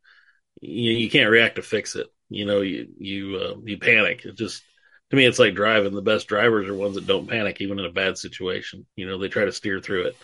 you, 0.61 0.93
you 0.93 1.11
can't 1.11 1.31
react 1.31 1.57
to 1.57 1.63
fix 1.63 1.97
it. 1.97 2.09
You 2.31 2.47
know, 2.47 2.63
you 2.63 2.89
you 2.99 3.37
uh, 3.37 3.55
you 3.65 3.79
panic. 3.79 4.25
It 4.25 4.37
just 4.37 4.65
to 5.11 5.17
me, 5.17 5.27
it's 5.27 5.39
like 5.39 5.55
driving. 5.55 5.95
The 5.95 6.03
best 6.03 6.29
drivers 6.29 6.69
are 6.69 6.77
ones 6.77 6.97
that 6.97 7.07
don't 7.07 7.29
panic 7.29 7.61
even 7.61 7.79
in 7.79 7.87
a 7.87 7.93
bad 7.93 8.19
situation. 8.19 8.87
You 8.97 9.09
know, 9.09 9.19
they 9.19 9.29
try 9.29 9.45
to 9.47 9.53
steer 9.53 9.81
through 9.81 10.09
it, 10.09 10.19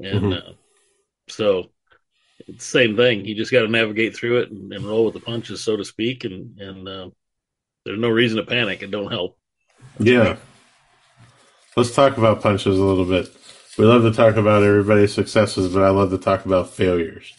and 0.00 0.32
Mhm. 0.32 0.32
uh, 0.32 0.52
so 1.28 1.70
it's 2.48 2.64
the 2.66 2.80
same 2.80 2.96
thing. 2.96 3.24
You 3.26 3.34
just 3.36 3.52
got 3.52 3.62
to 3.62 3.68
navigate 3.68 4.16
through 4.16 4.40
it 4.42 4.50
and, 4.52 4.72
and 4.72 4.86
roll 4.86 5.06
with 5.06 5.14
the 5.14 5.20
punches, 5.20 5.64
so 5.64 5.76
to 5.76 5.84
speak. 5.84 6.24
And 6.24 6.58
and 6.60 6.88
uh, 6.88 7.10
there's 7.86 8.00
no 8.00 8.10
reason 8.10 8.38
to 8.38 8.44
panic. 8.46 8.82
It 8.82 8.90
don't 8.92 9.12
help. 9.12 9.38
Yeah. 9.98 10.36
Let's 11.76 11.94
talk 11.94 12.18
about 12.18 12.42
punches 12.42 12.78
a 12.78 12.82
little 12.82 13.04
bit. 13.04 13.28
We 13.78 13.86
love 13.86 14.02
to 14.02 14.12
talk 14.12 14.36
about 14.36 14.62
everybody's 14.62 15.14
successes, 15.14 15.72
but 15.72 15.82
I 15.82 15.90
love 15.90 16.10
to 16.10 16.18
talk 16.18 16.44
about 16.44 16.70
failures. 16.70 17.32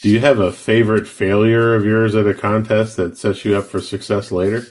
Do 0.00 0.08
you 0.08 0.18
have 0.18 0.40
a 0.40 0.50
favorite 0.50 1.06
failure 1.06 1.76
of 1.76 1.84
yours 1.84 2.16
at 2.16 2.26
a 2.26 2.34
contest 2.34 2.96
that 2.96 3.16
sets 3.16 3.44
you 3.44 3.56
up 3.56 3.66
for 3.66 3.80
success 3.80 4.32
later? 4.32 4.66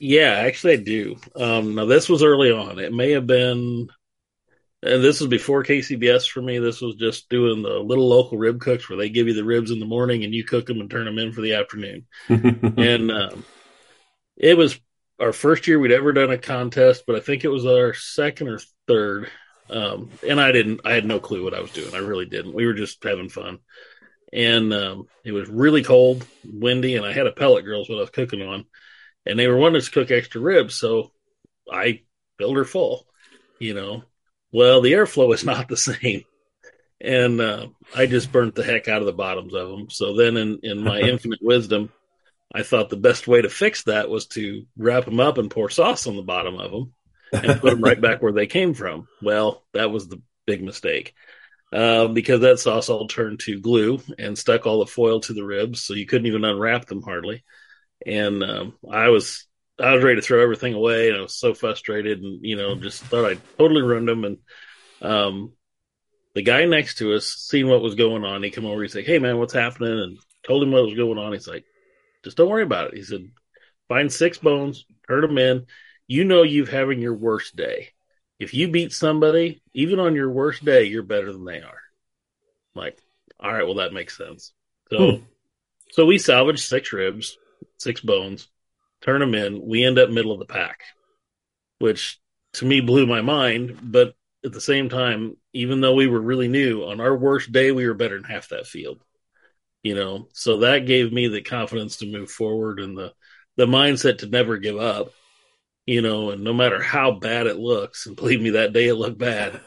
Yeah, 0.00 0.32
actually, 0.32 0.72
I 0.72 0.76
do. 0.76 1.16
Um, 1.36 1.74
now, 1.74 1.84
this 1.84 2.08
was 2.08 2.22
early 2.22 2.50
on. 2.50 2.78
It 2.78 2.94
may 2.94 3.10
have 3.10 3.26
been, 3.26 3.88
and 4.82 5.04
this 5.04 5.20
was 5.20 5.28
before 5.28 5.62
KCBS 5.62 6.28
for 6.28 6.40
me. 6.40 6.58
This 6.58 6.80
was 6.80 6.94
just 6.94 7.28
doing 7.28 7.62
the 7.62 7.78
little 7.78 8.08
local 8.08 8.38
rib 8.38 8.58
cooks 8.58 8.88
where 8.88 8.96
they 8.96 9.10
give 9.10 9.28
you 9.28 9.34
the 9.34 9.44
ribs 9.44 9.70
in 9.70 9.80
the 9.80 9.86
morning 9.86 10.24
and 10.24 10.34
you 10.34 10.44
cook 10.44 10.64
them 10.64 10.80
and 10.80 10.90
turn 10.90 11.04
them 11.04 11.18
in 11.18 11.32
for 11.32 11.42
the 11.42 11.54
afternoon. 11.54 12.06
and 12.28 13.12
um, 13.12 13.44
it 14.38 14.56
was 14.56 14.80
our 15.22 15.32
first 15.32 15.68
year 15.68 15.78
we'd 15.78 15.92
ever 15.92 16.12
done 16.12 16.30
a 16.30 16.38
contest, 16.38 17.04
but 17.06 17.14
I 17.14 17.20
think 17.20 17.44
it 17.44 17.48
was 17.48 17.64
our 17.64 17.94
second 17.94 18.48
or 18.48 18.58
third. 18.88 19.30
Um, 19.70 20.10
and 20.28 20.40
I 20.40 20.50
didn't, 20.50 20.80
I 20.84 20.94
had 20.94 21.06
no 21.06 21.20
clue 21.20 21.44
what 21.44 21.54
I 21.54 21.60
was 21.60 21.70
doing. 21.70 21.94
I 21.94 21.98
really 21.98 22.26
didn't. 22.26 22.54
We 22.54 22.66
were 22.66 22.74
just 22.74 23.02
having 23.04 23.28
fun. 23.28 23.60
And 24.32 24.74
um, 24.74 25.06
it 25.24 25.30
was 25.30 25.48
really 25.48 25.84
cold, 25.84 26.26
windy, 26.44 26.96
and 26.96 27.06
I 27.06 27.12
had 27.12 27.28
a 27.28 27.32
pellet 27.32 27.64
grill 27.64 27.82
is 27.82 27.88
what 27.88 27.98
I 27.98 28.00
was 28.00 28.10
cooking 28.10 28.42
on. 28.42 28.64
And 29.24 29.38
they 29.38 29.46
were 29.46 29.56
wanting 29.56 29.76
us 29.76 29.84
to 29.84 29.92
cook 29.92 30.10
extra 30.10 30.40
ribs, 30.40 30.74
so 30.74 31.12
I 31.70 32.02
filled 32.38 32.56
her 32.56 32.64
full, 32.64 33.06
you 33.60 33.74
know. 33.74 34.02
Well, 34.50 34.80
the 34.80 34.92
airflow 34.92 35.32
is 35.32 35.44
not 35.44 35.68
the 35.68 35.76
same. 35.76 36.24
And 37.00 37.40
uh, 37.40 37.68
I 37.94 38.06
just 38.06 38.32
burnt 38.32 38.56
the 38.56 38.64
heck 38.64 38.88
out 38.88 39.02
of 39.02 39.06
the 39.06 39.12
bottoms 39.12 39.54
of 39.54 39.68
them. 39.68 39.90
So 39.90 40.16
then, 40.16 40.36
in, 40.36 40.58
in 40.64 40.82
my 40.82 40.98
infinite 41.00 41.40
wisdom, 41.42 41.92
I 42.54 42.62
thought 42.62 42.90
the 42.90 42.96
best 42.96 43.26
way 43.26 43.42
to 43.42 43.48
fix 43.48 43.84
that 43.84 44.10
was 44.10 44.26
to 44.28 44.64
wrap 44.76 45.06
them 45.06 45.20
up 45.20 45.38
and 45.38 45.50
pour 45.50 45.70
sauce 45.70 46.06
on 46.06 46.16
the 46.16 46.22
bottom 46.22 46.58
of 46.58 46.70
them 46.70 46.92
and 47.32 47.60
put 47.60 47.70
them 47.70 47.82
right 47.82 48.00
back 48.00 48.22
where 48.22 48.32
they 48.32 48.46
came 48.46 48.74
from. 48.74 49.08
Well, 49.22 49.64
that 49.72 49.90
was 49.90 50.08
the 50.08 50.20
big 50.46 50.62
mistake 50.62 51.14
uh, 51.72 52.08
because 52.08 52.40
that 52.40 52.58
sauce 52.58 52.88
all 52.88 53.08
turned 53.08 53.40
to 53.40 53.60
glue 53.60 54.00
and 54.18 54.36
stuck 54.36 54.66
all 54.66 54.80
the 54.80 54.86
foil 54.86 55.20
to 55.20 55.32
the 55.32 55.44
ribs, 55.44 55.82
so 55.82 55.94
you 55.94 56.06
couldn't 56.06 56.26
even 56.26 56.44
unwrap 56.44 56.86
them 56.86 57.02
hardly. 57.02 57.42
And 58.04 58.42
um, 58.44 58.74
I 58.90 59.08
was 59.08 59.46
I 59.78 59.94
was 59.94 60.04
ready 60.04 60.16
to 60.16 60.22
throw 60.22 60.42
everything 60.42 60.74
away, 60.74 61.08
and 61.08 61.18
I 61.18 61.22
was 61.22 61.34
so 61.34 61.54
frustrated, 61.54 62.20
and 62.20 62.40
you 62.42 62.56
know, 62.56 62.74
just 62.74 63.02
thought 63.02 63.30
I 63.30 63.38
totally 63.56 63.82
ruined 63.82 64.08
them. 64.08 64.24
And 64.24 64.38
um, 65.00 65.52
the 66.34 66.42
guy 66.42 66.66
next 66.66 66.98
to 66.98 67.14
us, 67.14 67.26
seeing 67.26 67.68
what 67.68 67.82
was 67.82 67.94
going 67.94 68.24
on, 68.24 68.42
he 68.42 68.50
come 68.50 68.66
over. 68.66 68.82
He's 68.82 68.94
like, 68.94 69.06
"Hey, 69.06 69.18
man, 69.18 69.38
what's 69.38 69.54
happening?" 69.54 69.98
And 69.98 70.18
told 70.46 70.62
him 70.62 70.72
what 70.72 70.84
was 70.84 70.94
going 70.94 71.18
on. 71.18 71.32
He's 71.32 71.48
like, 71.48 71.64
"Just 72.24 72.36
don't 72.36 72.48
worry 72.48 72.62
about 72.62 72.88
it." 72.88 72.96
He 72.96 73.02
said, 73.02 73.30
"Find 73.88 74.12
six 74.12 74.38
bones, 74.38 74.86
turn 75.08 75.22
them 75.22 75.38
in. 75.38 75.66
You 76.06 76.24
know 76.24 76.42
you've 76.42 76.68
having 76.68 77.00
your 77.00 77.14
worst 77.14 77.56
day. 77.56 77.90
If 78.38 78.54
you 78.54 78.68
beat 78.68 78.92
somebody, 78.92 79.62
even 79.72 79.98
on 79.98 80.14
your 80.14 80.30
worst 80.30 80.64
day, 80.64 80.84
you're 80.84 81.02
better 81.02 81.32
than 81.32 81.44
they 81.44 81.60
are." 81.60 81.80
I'm 82.74 82.82
like, 82.82 82.98
all 83.38 83.52
right, 83.52 83.64
well 83.64 83.74
that 83.76 83.92
makes 83.92 84.16
sense. 84.16 84.52
So, 84.90 85.16
Hmm. 85.16 85.24
so 85.90 86.06
we 86.06 86.18
salvaged 86.18 86.60
six 86.60 86.92
ribs, 86.92 87.38
six 87.78 88.00
bones, 88.00 88.48
turn 89.00 89.20
them 89.20 89.34
in. 89.34 89.60
We 89.66 89.84
end 89.84 89.98
up 89.98 90.10
middle 90.10 90.32
of 90.32 90.38
the 90.38 90.46
pack, 90.46 90.80
which 91.78 92.18
to 92.54 92.64
me 92.64 92.80
blew 92.80 93.06
my 93.06 93.20
mind. 93.20 93.78
But 93.82 94.14
at 94.44 94.52
the 94.52 94.60
same 94.60 94.88
time, 94.88 95.36
even 95.52 95.80
though 95.80 95.94
we 95.94 96.06
were 96.06 96.20
really 96.20 96.48
new, 96.48 96.84
on 96.84 97.00
our 97.00 97.16
worst 97.16 97.52
day, 97.52 97.72
we 97.72 97.86
were 97.86 97.94
better 97.94 98.16
than 98.16 98.30
half 98.30 98.48
that 98.48 98.66
field. 98.66 99.02
You 99.82 99.94
know, 99.94 100.28
so 100.32 100.58
that 100.58 100.86
gave 100.86 101.12
me 101.12 101.28
the 101.28 101.42
confidence 101.42 101.96
to 101.98 102.06
move 102.06 102.30
forward 102.30 102.78
and 102.80 102.96
the 102.96 103.12
the 103.56 103.66
mindset 103.66 104.18
to 104.18 104.26
never 104.28 104.58
give 104.58 104.78
up. 104.78 105.12
You 105.86 106.00
know, 106.00 106.30
and 106.30 106.44
no 106.44 106.52
matter 106.52 106.80
how 106.80 107.12
bad 107.12 107.48
it 107.48 107.56
looks, 107.58 108.06
and 108.06 108.14
believe 108.14 108.40
me, 108.40 108.50
that 108.50 108.72
day 108.72 108.88
it 108.88 108.94
looked 108.94 109.18
bad 109.18 109.60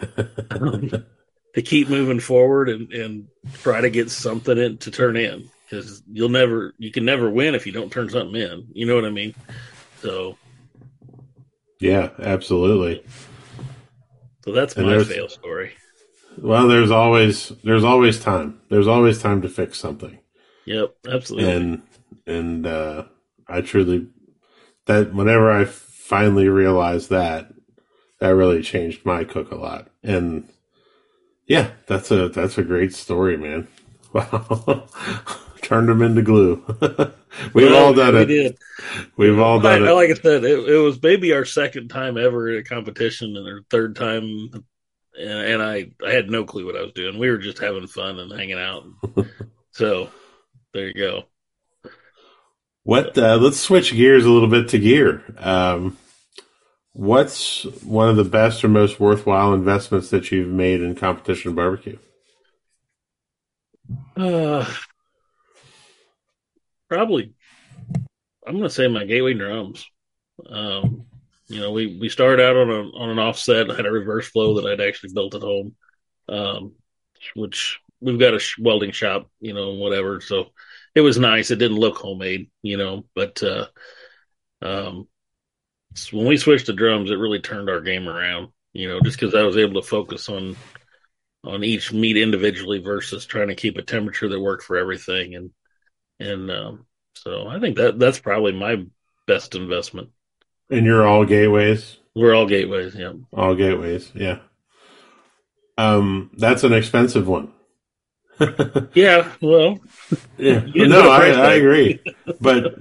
um, 0.52 0.90
to 1.56 1.62
keep 1.62 1.90
moving 1.90 2.22
forward 2.22 2.70
and, 2.70 2.92
and 2.94 3.28
try 3.56 3.82
to 3.82 3.90
get 3.90 4.10
something 4.10 4.58
in 4.58 4.78
to 4.80 4.92
turn 4.92 5.18
in 5.18 5.50
because 5.70 6.02
you'll 6.12 6.30
never 6.30 6.74
you 6.78 6.92
can 6.92 7.06
never 7.06 7.30
win 7.30 7.56
if 7.56 7.66
you 7.66 7.72
don't 7.74 7.92
turn 7.92 8.10
something 8.10 8.40
in 8.40 8.68
you 8.74 8.86
know 8.86 8.96
what 8.96 9.06
i 9.06 9.10
mean 9.10 9.34
so 10.02 10.38
yeah, 11.80 12.10
absolutely. 12.20 13.04
so 14.44 14.52
that's 14.52 14.76
And 14.76 14.86
my 14.86 15.00
fail 15.00 15.28
story 15.28 15.74
Well, 16.38 16.68
there's 16.68 16.92
always 16.92 17.50
there's 17.64 17.84
always 17.84 18.20
time. 18.20 18.62
There's 18.70 18.88
always 18.88 19.22
time 19.22 19.42
to 19.42 19.50
fix 19.50 19.78
something. 19.80 20.20
yep 20.66 20.96
absolutely 21.08 21.58
and 21.58 21.82
and 22.28 22.66
uh, 22.66 23.04
I 23.48 23.62
truly 23.62 24.08
that 24.88 25.14
whenever 25.14 25.52
I 25.52 25.66
finally 25.66 26.50
realized 26.50 27.10
that, 27.12 27.54
that 28.20 28.30
really 28.36 28.62
changed 28.64 29.06
my 29.06 29.24
cook 29.24 29.52
a 29.52 29.56
lot. 29.56 29.90
And 30.04 30.50
yeah, 31.48 31.72
that's 31.88 32.12
a 32.12 32.30
that's 32.30 32.58
a 32.58 32.64
great 32.64 32.94
story, 32.94 33.38
man. 33.38 33.68
Wow, 34.14 34.88
turned 35.62 35.90
them 35.90 36.02
into 36.02 36.22
glue. 36.22 36.64
We've 37.54 37.72
Well, 37.72 37.74
all 37.74 37.94
done 37.94 38.16
we 38.16 38.24
it. 38.24 38.26
did 38.26 38.58
We've 39.18 39.40
all 39.40 39.60
done 39.60 39.84
I, 39.84 39.92
it. 39.92 39.94
like 39.94 40.10
i 40.10 40.14
said 40.14 40.44
it, 40.44 40.70
it 40.70 40.78
was 40.78 41.02
maybe 41.02 41.34
our 41.34 41.46
second 41.46 41.90
time 41.90 42.18
ever 42.18 42.50
at 42.50 42.60
a 42.60 42.64
competition 42.64 43.36
and 43.38 43.48
our 43.48 43.62
third 43.70 43.96
time 43.96 44.50
and, 45.20 45.30
and 45.30 45.64
i 45.64 45.86
i 46.06 46.12
had 46.12 46.30
no 46.30 46.44
clue 46.46 46.66
what 46.66 46.76
i 46.76 46.82
was 46.82 46.92
doing 46.94 47.18
we 47.18 47.30
were 47.30 47.38
just 47.38 47.60
having 47.60 47.88
fun 47.88 48.20
and 48.20 48.32
hanging 48.32 48.60
out 48.60 48.84
so 49.72 50.10
there 50.74 50.88
you 50.88 50.94
go 50.94 51.24
What? 52.84 53.18
Uh, 53.18 53.38
let's 53.38 53.60
switch 53.60 53.94
gears 53.94 54.26
a 54.26 54.30
little 54.30 54.48
bit 54.50 54.70
to 54.70 54.78
gear. 54.80 55.24
Um, 55.40 55.98
what's 56.94 57.64
one 57.84 58.10
of 58.10 58.16
the 58.16 58.24
best 58.24 58.64
or 58.64 58.68
most 58.68 59.00
worthwhile 59.00 59.54
investments 59.54 60.10
that 60.12 60.32
you've 60.32 60.50
made 60.50 60.82
in 60.82 60.94
competition 60.94 61.56
barbecue? 61.56 61.98
Uh, 64.16 64.72
probably. 66.88 67.34
I'm 68.46 68.54
going 68.54 68.64
to 68.64 68.70
say 68.70 68.88
my 68.88 69.06
gateway 69.06 69.34
drums. 69.34 69.86
Um, 70.48 71.06
you 71.48 71.60
know, 71.60 71.72
we 71.72 71.98
we 72.00 72.10
started 72.10 72.44
out 72.44 72.56
on 72.56 72.70
a 72.70 72.82
on 72.98 73.10
an 73.10 73.20
offset. 73.20 73.70
I 73.70 73.76
had 73.76 73.86
a 73.86 73.92
reverse 73.92 74.28
flow 74.28 74.60
that 74.60 74.70
I'd 74.70 74.82
actually 74.82 75.14
built 75.14 75.36
at 75.36 75.42
home, 75.42 75.76
um, 76.30 76.74
which 77.36 77.80
we've 78.02 78.20
got 78.20 78.34
a 78.34 78.42
welding 78.60 78.92
shop, 78.92 79.30
you 79.40 79.54
know, 79.54 79.74
whatever. 79.74 80.22
So 80.22 80.48
it 80.96 81.02
was 81.02 81.18
nice. 81.18 81.52
It 81.52 81.58
didn't 81.58 81.78
look 81.78 81.98
homemade, 81.98 82.50
you 82.62 82.78
know, 82.78 83.06
but 83.16 83.42
uh, 83.44 83.68
um, 84.62 85.08
so 85.94 86.18
when 86.18 86.28
we 86.28 86.38
switched 86.38 86.66
to 86.68 86.74
drums, 86.74 87.12
it 87.12 87.16
really 87.20 87.40
turned 87.40 87.70
our 87.70 87.82
game 87.82 88.08
around. 88.08 88.50
You 88.74 88.90
know, 88.90 89.00
just 89.02 89.20
because 89.20 89.36
I 89.36 89.44
was 89.44 89.58
able 89.58 89.82
to 89.82 89.88
focus 89.88 90.30
on 90.30 90.58
on 91.44 91.64
each 91.64 91.94
meat 91.94 92.18
individually 92.18 92.80
versus 92.80 93.26
trying 93.26 93.50
to 93.50 93.56
keep 93.56 93.78
a 93.78 93.84
temperature 93.84 94.28
that 94.28 94.40
worked 94.40 94.64
for 94.64 94.78
everything 94.78 95.36
and 95.36 95.52
and 96.20 96.50
um, 96.50 96.86
so 97.14 97.48
I 97.48 97.60
think 97.60 97.78
that 97.78 98.00
that's 98.00 98.20
probably 98.20 98.54
my 98.54 98.86
best 99.28 99.56
investment. 99.56 100.10
And 100.70 100.86
you're 100.86 101.06
all 101.06 101.26
gateways. 101.26 101.98
We're 102.16 102.34
all 102.34 102.48
gateways, 102.48 102.96
yeah. 102.96 103.14
All 103.34 103.56
gateways, 103.56 104.12
yeah. 104.16 104.40
Um, 105.78 106.32
that's 106.38 106.64
an 106.64 106.74
expensive 106.74 107.28
one. 107.28 107.52
Yeah, 108.94 109.32
well, 109.42 109.80
yeah. 110.38 110.66
No, 110.76 111.10
I, 111.10 111.28
I 111.28 111.54
agree. 111.54 112.02
But 112.42 112.76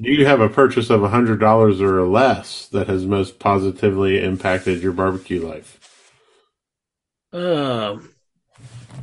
do 0.00 0.10
you 0.10 0.26
have 0.26 0.40
a 0.40 0.48
purchase 0.48 0.90
of 0.90 1.02
a 1.02 1.08
hundred 1.08 1.40
dollars 1.40 1.80
or 1.80 2.06
less 2.06 2.68
that 2.68 2.88
has 2.88 3.04
most 3.04 3.38
positively 3.38 4.22
impacted 4.22 4.82
your 4.82 4.92
barbecue 4.92 5.44
life? 5.46 5.78
um, 7.32 8.10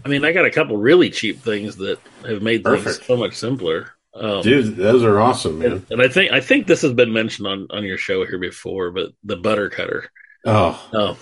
I 0.05 0.07
mean, 0.07 0.23
I 0.23 0.31
got 0.31 0.45
a 0.45 0.51
couple 0.51 0.77
really 0.77 1.09
cheap 1.09 1.41
things 1.41 1.77
that 1.77 1.99
have 2.25 2.41
made 2.41 2.63
things 2.63 3.05
so 3.05 3.17
much 3.17 3.35
simpler. 3.35 3.93
Um, 4.19 4.41
Dude, 4.41 4.75
those 4.75 5.03
are 5.03 5.19
awesome, 5.19 5.59
man. 5.59 5.85
and, 5.89 6.01
I 6.01 6.09
think 6.09 6.33
I 6.33 6.41
think 6.41 6.67
this 6.67 6.81
has 6.81 6.91
been 6.93 7.13
mentioned 7.13 7.47
on 7.47 7.67
on 7.69 7.83
your 7.85 7.97
show 7.97 8.25
here 8.25 8.37
before, 8.37 8.91
but 8.91 9.11
the 9.23 9.37
butter 9.37 9.69
cutter. 9.69 10.11
Oh, 10.45 10.89
Oh, 10.93 11.17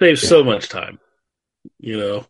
saves 0.00 0.26
so 0.26 0.42
much 0.42 0.68
time, 0.68 0.98
you 1.78 1.98
know, 1.98 2.26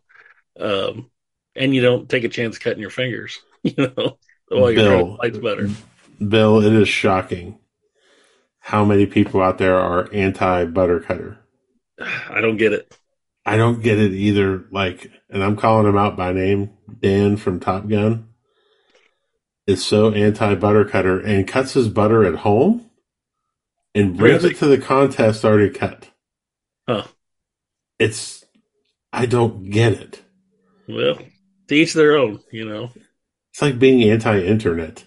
um, 0.59 1.09
and 1.55 1.73
you 1.73 1.81
don't 1.81 2.09
take 2.09 2.25
a 2.25 2.29
chance 2.29 2.57
cutting 2.57 2.81
your 2.81 2.89
fingers, 2.89 3.39
you 3.63 3.73
know, 3.77 4.17
while 4.49 4.71
you're 4.71 5.17
Bill. 5.17 5.41
butter. 5.41 5.69
Bill, 6.25 6.61
it 6.61 6.73
is 6.73 6.89
shocking 6.89 7.57
how 8.59 8.83
many 8.83 9.05
people 9.05 9.41
out 9.41 9.57
there 9.57 9.77
are 9.77 10.09
anti 10.11 10.65
butter 10.65 10.99
cutter. 10.99 11.37
I 12.29 12.41
don't 12.41 12.57
get 12.57 12.73
it. 12.73 12.97
I 13.45 13.57
don't 13.57 13.81
get 13.81 13.99
it 13.99 14.11
either. 14.11 14.65
Like, 14.71 15.11
and 15.29 15.43
I'm 15.43 15.55
calling 15.55 15.87
him 15.87 15.97
out 15.97 16.17
by 16.17 16.33
name, 16.33 16.71
Dan 16.99 17.37
from 17.37 17.59
Top 17.59 17.87
Gun. 17.87 18.27
Is 19.67 19.85
so 19.85 20.11
anti 20.11 20.55
butter 20.55 20.85
cutter 20.85 21.19
and 21.19 21.47
cuts 21.47 21.73
his 21.73 21.89
butter 21.89 22.23
at 22.25 22.35
home 22.39 22.89
and 23.93 24.17
brings 24.17 24.43
Really? 24.43 24.55
it 24.55 24.59
to 24.59 24.67
the 24.67 24.77
contest 24.77 25.43
already 25.45 25.69
cut. 25.69 26.09
Huh. 26.87 27.03
It's 27.97 28.45
I 29.11 29.25
don't 29.25 29.69
get 29.69 29.93
it. 29.93 30.21
Well, 30.87 31.17
to 31.67 31.75
each 31.75 31.93
their 31.93 32.17
own, 32.17 32.41
you 32.51 32.65
know. 32.67 32.91
It's 33.51 33.61
like 33.61 33.79
being 33.79 34.03
anti 34.09 34.43
internet. 34.43 35.05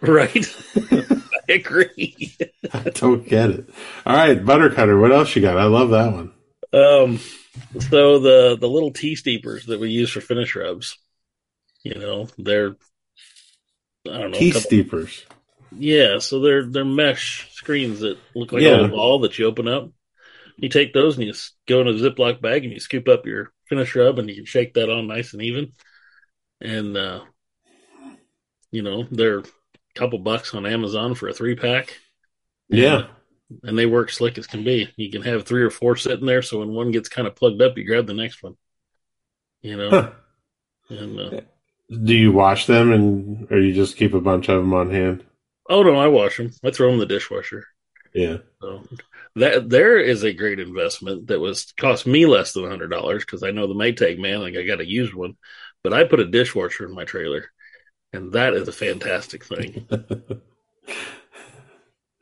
Right. 0.00 0.46
I 0.90 1.52
agree. 1.52 2.36
I 2.72 2.80
don't 2.90 3.26
get 3.28 3.50
it. 3.50 3.70
All 4.06 4.16
right, 4.16 4.44
butter 4.44 4.70
cutter. 4.70 4.98
What 4.98 5.12
else 5.12 5.34
you 5.36 5.42
got? 5.42 5.58
I 5.58 5.64
love 5.64 5.90
that 5.90 6.12
one. 6.12 6.32
Um, 6.72 7.18
so 7.90 8.18
the 8.20 8.56
the 8.58 8.68
little 8.68 8.92
tea 8.92 9.16
steepers 9.16 9.66
that 9.66 9.80
we 9.80 9.90
use 9.90 10.10
for 10.10 10.20
finish 10.20 10.54
rubs, 10.56 10.96
you 11.82 11.96
know, 11.96 12.28
they're 12.38 12.76
I 14.08 14.18
don't 14.18 14.30
know, 14.30 14.36
a 14.36 14.40
Tea 14.40 14.50
couple- 14.52 14.60
steepers. 14.62 15.26
yeah. 15.76 16.18
So 16.18 16.40
they're 16.40 16.64
they're 16.66 16.84
mesh 16.84 17.48
screens 17.52 18.00
that 18.00 18.18
look 18.34 18.52
like 18.52 18.62
Yeah. 18.62 18.70
a 18.70 18.80
little 18.82 18.96
ball 18.96 19.18
that 19.20 19.38
you 19.38 19.46
open 19.46 19.68
up. 19.68 19.90
You 20.56 20.68
take 20.68 20.92
those 20.92 21.16
and 21.16 21.26
you 21.26 21.32
go 21.66 21.80
in 21.80 21.88
a 21.88 21.92
Ziploc 21.92 22.40
bag 22.40 22.64
and 22.64 22.72
you 22.72 22.80
scoop 22.80 23.08
up 23.08 23.26
your 23.26 23.52
finish 23.66 23.94
rub 23.94 24.18
and 24.18 24.28
you 24.28 24.34
can 24.36 24.44
shake 24.44 24.74
that 24.74 24.90
on 24.90 25.06
nice 25.06 25.32
and 25.32 25.42
even. 25.42 25.72
And 26.60 26.96
uh, 26.96 27.20
you 28.70 28.82
know 28.82 29.06
they're 29.10 29.38
a 29.40 29.44
couple 29.94 30.18
bucks 30.18 30.54
on 30.54 30.66
Amazon 30.66 31.14
for 31.14 31.28
a 31.28 31.32
three 31.32 31.54
pack. 31.56 31.96
Yeah. 32.68 33.06
and 33.64 33.76
they 33.76 33.86
work 33.86 34.10
slick 34.10 34.38
as 34.38 34.46
can 34.46 34.62
be. 34.62 34.88
You 34.96 35.10
can 35.10 35.22
have 35.22 35.44
three 35.44 35.62
or 35.62 35.70
four 35.70 35.96
sitting 35.96 36.24
there, 36.26 36.40
so 36.42 36.60
when 36.60 36.68
one 36.68 36.92
gets 36.92 37.08
kind 37.08 37.26
of 37.26 37.34
plugged 37.34 37.60
up, 37.60 37.76
you 37.76 37.84
grab 37.84 38.06
the 38.06 38.14
next 38.14 38.42
one. 38.44 38.54
You 39.60 39.76
know, 39.76 39.90
Huh. 39.90 40.10
and 40.90 41.18
uh, 41.20 41.40
Do 41.90 42.14
you 42.14 42.32
wash 42.32 42.66
them 42.66 42.92
and 42.92 43.50
or 43.50 43.58
you 43.58 43.74
just 43.74 43.96
keep 43.96 44.14
a 44.14 44.20
bunch 44.20 44.48
of 44.48 44.60
them 44.60 44.72
on 44.72 44.90
hand? 44.90 45.24
oh 45.70 45.82
no, 45.82 45.96
I 45.96 46.08
wash 46.08 46.36
them. 46.36 46.52
I 46.62 46.70
throw 46.70 46.88
them 46.88 46.94
in 46.94 47.00
the 47.00 47.06
dishwasher. 47.06 47.66
Yeah. 48.12 48.38
So 48.60 48.82
that 49.36 49.70
there 49.70 49.98
is 49.98 50.24
a 50.24 50.34
great 50.34 50.58
investment 50.58 51.28
that 51.28 51.40
was 51.40 51.72
cost 51.78 52.06
me 52.06 52.26
less 52.26 52.52
than 52.52 52.64
a 52.64 52.68
hundred 52.68 52.88
dollars 52.88 53.24
because 53.24 53.42
I 53.42 53.52
know 53.52 53.66
the 53.66 53.74
Maytag 53.74 54.18
man, 54.18 54.40
like 54.40 54.56
I 54.56 54.64
got 54.64 54.80
a 54.80 54.86
used 54.86 55.14
one, 55.14 55.36
but 55.82 55.94
I 55.94 56.04
put 56.04 56.20
a 56.20 56.26
dishwasher 56.26 56.84
in 56.84 56.94
my 56.94 57.04
trailer, 57.04 57.46
and 58.12 58.32
that 58.32 58.54
is 58.54 58.68
a 58.68 58.72
fantastic 58.72 59.44
thing. 59.44 59.86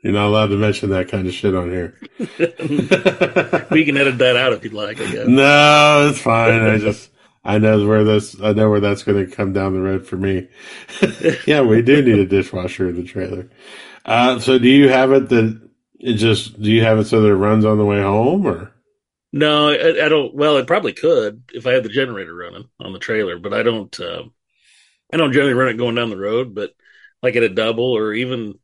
You're 0.01 0.13
not 0.13 0.29
allowed 0.29 0.49
to 0.49 0.57
mention 0.57 0.91
that 0.91 1.09
kind 1.09 1.27
of 1.27 1.35
shit 1.35 1.57
on 1.57 1.71
here. 1.71 1.99
we 3.71 3.85
can 3.85 3.97
edit 3.97 4.19
that 4.19 4.37
out 4.37 4.53
if 4.53 4.63
you'd 4.63 4.73
like. 4.73 5.01
I 5.01 5.11
guess. 5.11 5.27
no, 5.27 6.09
it's 6.09 6.21
fine. 6.21 6.63
I 6.63 6.79
just 6.79 7.11
I 7.49 7.59
know 7.59 7.87
where 7.87 8.05
this 8.05 8.40
I 8.43 8.52
know 8.52 8.71
where 8.71 8.81
that's 8.81 9.05
going 9.05 9.25
to 9.26 9.35
come 9.35 9.52
down 9.55 9.75
the 9.75 9.81
road 9.83 10.07
for 10.07 10.17
me. 10.19 10.49
yeah, 11.47 11.62
we 11.62 11.83
do 11.83 12.02
need 12.02 12.19
a 12.21 12.26
dishwasher 12.26 12.90
in 12.90 12.97
the 12.97 13.05
trailer. 13.05 13.50
Uh, 14.05 14.38
so 14.40 14.59
do 14.59 14.69
you 14.69 14.88
have 14.88 15.12
it 15.12 15.28
that 15.31 15.61
it 16.00 16.14
just 16.14 16.61
do 16.62 16.71
you 16.73 16.83
have 16.83 16.99
it 16.99 17.07
so 17.07 17.23
that 17.23 17.28
it 17.28 17.35
runs 17.37 17.64
on 17.64 17.78
the 17.78 17.87
way 17.87 18.02
home 18.02 18.47
or 18.47 18.73
No, 19.33 19.69
I, 19.69 20.07
I 20.07 20.09
don't. 20.09 20.35
Well, 20.35 20.57
it 20.57 20.67
probably 20.67 20.93
could 20.95 21.43
if 21.52 21.67
I 21.67 21.73
had 21.73 21.83
the 21.85 21.88
generator 21.90 22.35
running 22.35 22.69
on 22.81 22.93
the 22.93 22.99
trailer, 22.99 23.38
but 23.38 23.52
I 23.52 23.62
don't. 23.62 23.99
Uh, 24.00 24.25
I 25.12 25.19
don't 25.19 25.33
generally 25.33 25.55
run 25.55 25.69
it 25.71 25.78
going 25.78 25.95
down 25.97 26.11
the 26.11 26.19
road, 26.19 26.55
but 26.55 26.73
like 27.23 27.37
at 27.37 27.43
a 27.45 27.49
double 27.50 27.97
or 27.97 28.14
even, 28.14 28.59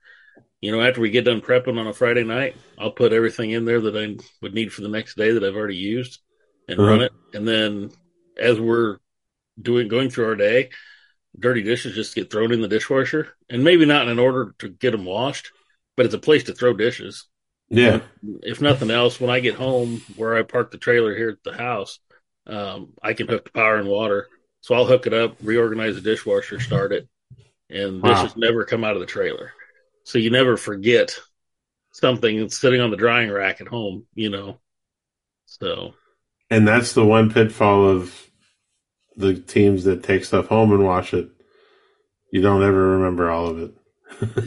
you 0.60 0.72
know, 0.72 0.82
after 0.82 1.00
we 1.00 1.10
get 1.10 1.24
done 1.26 1.40
prepping 1.42 1.78
on 1.80 1.86
a 1.88 1.94
Friday 1.94 2.24
night, 2.24 2.60
I'll 2.78 2.92
put 2.92 3.12
everything 3.12 3.50
in 3.52 3.64
there 3.66 3.80
that 3.82 3.96
I 3.96 4.16
would 4.42 4.54
need 4.54 4.72
for 4.72 4.82
the 4.82 4.88
next 4.88 5.16
day 5.16 5.32
that 5.32 5.44
I've 5.44 5.56
already 5.56 5.76
used 5.76 6.20
and 6.68 6.82
Uh-huh. 6.82 6.84
run 6.84 7.02
it. 7.02 7.12
And 7.34 7.48
then 7.48 7.92
as 8.38 8.60
we're 8.60 8.98
doing 9.60 9.88
going 9.88 10.10
through 10.10 10.26
our 10.26 10.36
day, 10.36 10.70
dirty 11.38 11.62
dishes 11.62 11.94
just 11.94 12.14
get 12.14 12.30
thrown 12.30 12.52
in 12.52 12.60
the 12.60 12.68
dishwasher, 12.68 13.34
and 13.48 13.64
maybe 13.64 13.86
not 13.86 14.02
in 14.02 14.08
an 14.10 14.18
order 14.18 14.54
to 14.58 14.68
get 14.68 14.92
them 14.92 15.04
washed, 15.04 15.50
but 15.96 16.06
it's 16.06 16.14
a 16.14 16.18
place 16.18 16.44
to 16.44 16.54
throw 16.54 16.74
dishes 16.74 17.26
yeah 17.70 18.00
if 18.42 18.60
nothing 18.60 18.90
else, 18.90 19.20
when 19.20 19.30
I 19.30 19.40
get 19.40 19.54
home 19.54 20.04
where 20.14 20.36
I 20.36 20.42
park 20.42 20.70
the 20.70 20.78
trailer 20.78 21.14
here 21.14 21.30
at 21.30 21.42
the 21.44 21.56
house, 21.56 21.98
um, 22.46 22.92
I 23.02 23.12
can 23.14 23.28
hook 23.28 23.44
the 23.44 23.50
power 23.50 23.76
and 23.76 23.88
water. 23.88 24.28
So 24.60 24.74
I'll 24.74 24.86
hook 24.86 25.06
it 25.06 25.12
up, 25.14 25.36
reorganize 25.42 25.94
the 25.94 26.00
dishwasher, 26.00 26.58
start 26.60 26.92
it, 26.92 27.08
and 27.68 28.02
Wow. 28.02 28.14
dishes 28.14 28.36
never 28.36 28.64
come 28.64 28.84
out 28.84 28.94
of 28.94 29.00
the 29.00 29.06
trailer. 29.06 29.52
So 30.04 30.18
you 30.18 30.30
never 30.30 30.56
forget 30.56 31.18
something 31.92 32.40
that's 32.40 32.58
sitting 32.58 32.80
on 32.80 32.90
the 32.90 32.96
drying 32.96 33.30
rack 33.30 33.60
at 33.60 33.68
home, 33.68 34.06
you 34.14 34.30
know. 34.30 34.58
So 35.46 35.94
and 36.50 36.66
that's 36.66 36.92
the 36.92 37.04
one 37.04 37.30
pitfall 37.30 37.88
of 37.88 38.30
the 39.16 39.34
teams 39.34 39.84
that 39.84 40.02
take 40.02 40.24
stuff 40.24 40.46
home 40.46 40.72
and 40.72 40.84
wash 40.84 41.14
it. 41.14 41.28
You 42.32 42.40
don't 42.40 42.62
ever 42.62 42.98
remember 42.98 43.30
all 43.30 43.46
of 43.46 43.58
it. 43.60 43.74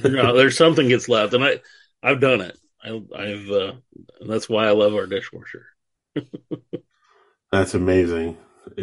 no, 0.12 0.36
there's 0.36 0.57
something 0.57 0.88
gets 0.88 1.10
left, 1.10 1.33
and 1.33 1.43
I 1.43 1.60
I've 2.03 2.19
done 2.19 2.41
it. 2.41 2.57
I, 2.83 3.01
I've 3.15 3.49
uh, 3.49 3.73
that's 4.21 4.47
why 4.47 4.67
I 4.67 4.71
love 4.71 4.93
our 4.93 5.07
dishwasher. 5.07 5.65
That's 7.51 7.73
amazing. 7.73 8.38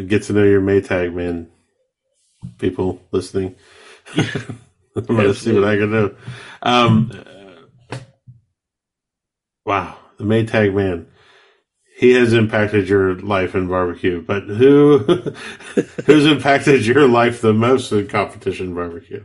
Get 0.07 0.23
to 0.23 0.33
know 0.33 0.43
your 0.43 0.61
Maytag, 0.61 1.13
man. 1.13 1.49
People 2.57 3.01
listening. 3.11 3.55
I'm 4.15 5.05
going 5.05 5.27
to 5.27 5.35
see 5.35 5.53
what 5.53 5.65
I 5.65 5.77
can 5.77 5.91
do. 5.91 6.15
Um, 6.61 7.11
uh, 7.91 7.97
wow. 9.65 9.97
The 10.17 10.23
Maytag 10.23 10.73
man. 10.73 11.07
He 11.97 12.11
has 12.11 12.33
impacted 12.33 12.89
your 12.89 13.15
life 13.15 13.55
in 13.55 13.67
barbecue, 13.69 14.21
but 14.21 14.43
who 14.43 14.97
who's 16.05 16.25
impacted 16.25 16.85
your 16.85 17.07
life 17.07 17.39
the 17.39 17.53
most 17.53 17.91
in 17.93 18.07
competition 18.07 18.75
barbecue? 18.75 19.23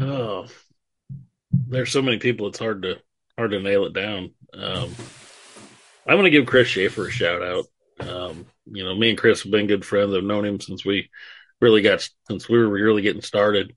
Oh, 0.00 0.46
there's 1.52 1.92
so 1.92 2.02
many 2.02 2.18
people. 2.18 2.48
It's 2.48 2.58
hard 2.58 2.82
to 2.82 2.96
hard 3.38 3.52
to 3.52 3.60
nail 3.60 3.84
it 3.84 3.92
down. 3.92 4.32
Um, 4.52 4.94
I'm 6.06 6.16
going 6.16 6.24
to 6.24 6.30
give 6.30 6.46
Chris 6.46 6.66
Schaefer 6.66 7.06
a 7.06 7.10
shout 7.10 7.42
out. 7.42 7.66
Um, 8.00 8.46
you 8.66 8.82
know, 8.82 8.96
me 8.96 9.10
and 9.10 9.18
Chris 9.18 9.44
have 9.44 9.52
been 9.52 9.68
good 9.68 9.84
friends. 9.84 10.12
I've 10.14 10.24
known 10.24 10.44
him 10.44 10.60
since 10.60 10.84
we 10.84 11.10
really 11.60 11.82
got 11.82 12.08
since 12.26 12.48
we 12.48 12.58
were 12.58 12.68
really 12.68 13.02
getting 13.02 13.22
started, 13.22 13.76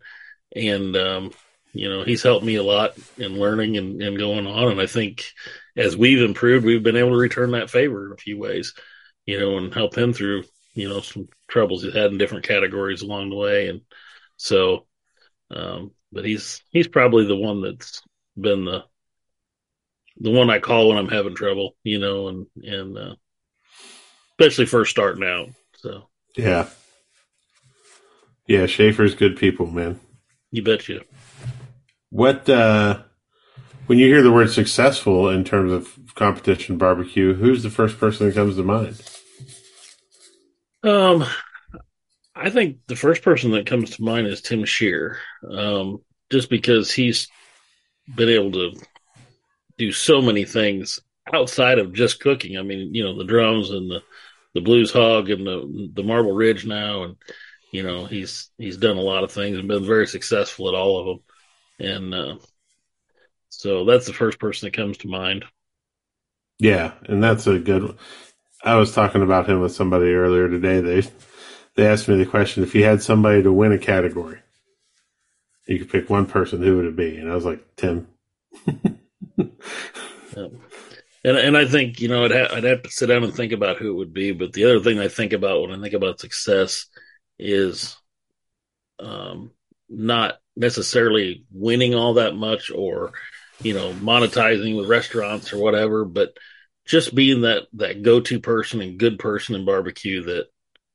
and 0.56 0.96
um, 0.96 1.32
you 1.72 1.88
know, 1.88 2.04
he's 2.04 2.24
helped 2.24 2.46
me 2.46 2.56
a 2.56 2.64
lot 2.64 2.96
in 3.18 3.40
learning 3.40 3.78
and, 3.78 4.02
and 4.02 4.18
going 4.18 4.48
on. 4.48 4.72
And 4.72 4.82
I 4.82 4.88
think 4.88 5.26
as 5.76 5.98
we've 5.98 6.22
improved, 6.22 6.66
we've 6.66 6.84
been 6.84 6.98
able 6.98 7.12
to 7.12 7.18
return 7.18 7.52
that 7.52 7.70
favor 7.70 8.08
in 8.08 8.14
a 8.14 8.18
few 8.18 8.38
ways. 8.38 8.74
You 9.26 9.40
know, 9.40 9.58
and 9.58 9.74
help 9.74 9.98
him 9.98 10.14
through 10.14 10.44
you 10.74 10.90
know 10.90 11.00
some 11.02 11.28
troubles 11.48 11.84
he's 11.84 11.94
had 11.94 12.12
in 12.12 12.18
different 12.18 12.46
categories 12.46 13.02
along 13.02 13.30
the 13.30 13.36
way, 13.36 13.70
and 13.70 13.82
so 14.38 14.86
um, 15.52 15.92
but 16.12 16.26
he's 16.26 16.62
he's 16.72 16.88
probably 16.88 17.26
the 17.26 17.36
one 17.36 17.62
that's 17.62 18.02
been 18.40 18.66
the 18.66 18.84
the 20.18 20.32
one 20.32 20.50
I 20.50 20.60
call 20.60 20.90
when 20.90 20.98
I'm 20.98 21.10
having 21.10 21.36
trouble, 21.36 21.76
you 21.84 22.00
know, 22.00 22.28
and 22.28 22.48
and 22.64 22.98
uh, 22.98 23.16
especially 24.40 24.66
first 24.66 24.92
starting 24.92 25.24
out. 25.24 25.50
So 25.78 26.10
Yeah. 26.36 26.68
Yeah, 28.46 28.66
Schaefer's 28.66 29.16
good 29.16 29.38
people, 29.38 29.68
man. 29.68 30.00
you 30.52 30.64
bet 30.64 30.90
you. 30.90 31.02
What 32.10 32.50
uh 32.50 33.04
when 33.88 34.00
you 34.00 34.08
hear 34.08 34.22
the 34.22 34.32
word 34.32 34.50
successful 34.50 35.30
in 35.30 35.44
terms 35.44 35.72
of 35.72 36.16
competition 36.16 36.78
barbecue, 36.78 37.34
who's 37.34 37.64
the 37.64 37.70
first 37.70 38.00
person 38.00 38.28
that 38.28 38.36
comes 38.36 38.56
to 38.56 38.64
mind? 38.64 39.02
Um, 40.84 41.26
I 42.36 42.50
think 42.50 42.78
the 42.88 42.96
first 42.96 43.24
person 43.24 43.52
that 43.52 43.66
comes 43.66 43.92
to 43.92 44.04
mind 44.04 44.28
is 44.28 44.42
Tim 44.42 44.66
Scheer, 44.66 45.20
um, 45.50 46.02
just 46.30 46.50
because 46.50 46.92
he's 46.92 47.28
been 48.14 48.30
able 48.30 48.52
to 48.52 48.74
do 49.78 49.92
so 49.92 50.22
many 50.22 50.46
things 50.46 51.00
outside 51.32 51.80
of 51.80 51.94
just 51.94 52.20
cooking. 52.20 52.58
I 52.58 52.64
mean, 52.64 52.94
you 52.94 53.04
know, 53.04 53.18
the 53.18 53.24
drums 53.24 53.70
and 53.70 53.90
the 53.90 54.02
the 54.54 54.62
blues 54.62 54.92
hog 54.92 55.30
and 55.30 55.48
the 55.48 55.90
the 55.94 56.04
Marble 56.04 56.34
Ridge 56.34 56.66
now, 56.66 57.04
and 57.04 57.16
you 57.72 57.84
know, 57.84 58.06
he's 58.06 58.50
he's 58.58 58.78
done 58.78 58.98
a 58.98 59.02
lot 59.02 59.24
of 59.24 59.32
things 59.32 59.58
and 59.58 59.68
been 59.68 59.86
very 59.86 60.08
successful 60.08 60.68
at 60.68 60.76
all 60.76 61.00
of 61.00 61.06
them, 61.80 61.88
and 61.90 62.14
uh, 62.14 62.36
so 63.64 63.86
that's 63.86 64.06
the 64.06 64.12
first 64.12 64.40
person 64.40 64.68
that 64.68 64.76
comes 64.76 64.98
to 64.98 65.08
mind. 65.08 65.46
Yeah, 66.60 66.92
and 67.06 67.24
that's 67.24 67.48
a 67.48 67.60
good 67.60 67.98
I 68.62 68.76
was 68.76 68.94
talking 68.94 69.22
about 69.22 69.48
him 69.48 69.62
with 69.62 69.74
somebody 69.74 70.12
earlier 70.12 70.50
today. 70.50 70.82
They 70.82 71.10
they 71.76 71.88
asked 71.88 72.10
me 72.10 72.18
the 72.18 72.26
question 72.26 72.62
if 72.62 72.76
you 72.76 72.84
had 72.84 73.02
somebody 73.02 73.42
to 73.42 73.54
win 73.54 73.72
a 73.72 73.78
category, 73.78 74.40
you 75.66 75.80
could 75.80 75.90
pick 75.90 76.10
one 76.10 76.26
person, 76.26 76.62
who 76.62 76.76
would 76.76 76.88
it 76.88 76.98
be? 76.98 77.16
And 77.16 77.32
I 77.32 77.36
was 77.36 77.46
like, 77.46 77.64
Tim. 77.78 78.08
Um, 80.36 80.62
and 81.24 81.38
and 81.38 81.56
I 81.56 81.66
think 81.66 82.02
you 82.02 82.08
know 82.08 82.26
I'd, 82.26 82.32
ha- 82.32 82.56
I'd 82.56 82.64
have 82.64 82.82
to 82.82 82.90
sit 82.90 83.06
down 83.06 83.24
and 83.24 83.32
think 83.36 83.52
about 83.52 83.78
who 83.78 83.92
it 83.92 83.98
would 83.98 84.14
be. 84.16 84.32
But 84.32 84.52
the 84.52 84.66
other 84.66 84.80
thing 84.80 84.98
I 84.98 85.10
think 85.10 85.32
about 85.32 85.62
when 85.62 85.72
I 85.72 85.80
think 85.80 85.94
about 85.94 86.20
success 86.20 86.88
is 87.38 87.96
um, 89.00 89.52
not 89.88 90.40
necessarily 90.56 91.46
winning 91.52 91.94
all 91.94 92.16
that 92.16 92.36
much 92.36 92.72
or 92.72 93.14
you 93.62 93.74
know 93.74 93.94
monetizing 93.96 94.78
with 94.78 94.88
restaurants 94.90 95.54
or 95.54 95.58
whatever, 95.60 96.06
but 96.06 96.38
just 96.86 97.16
being 97.16 97.42
that 97.42 97.64
that 97.74 98.04
go 98.04 98.20
to 98.22 98.40
person 98.40 98.82
and 98.82 99.00
good 99.00 99.20
person 99.20 99.56
in 99.56 99.66
barbecue 99.66 100.24
that 100.24 100.48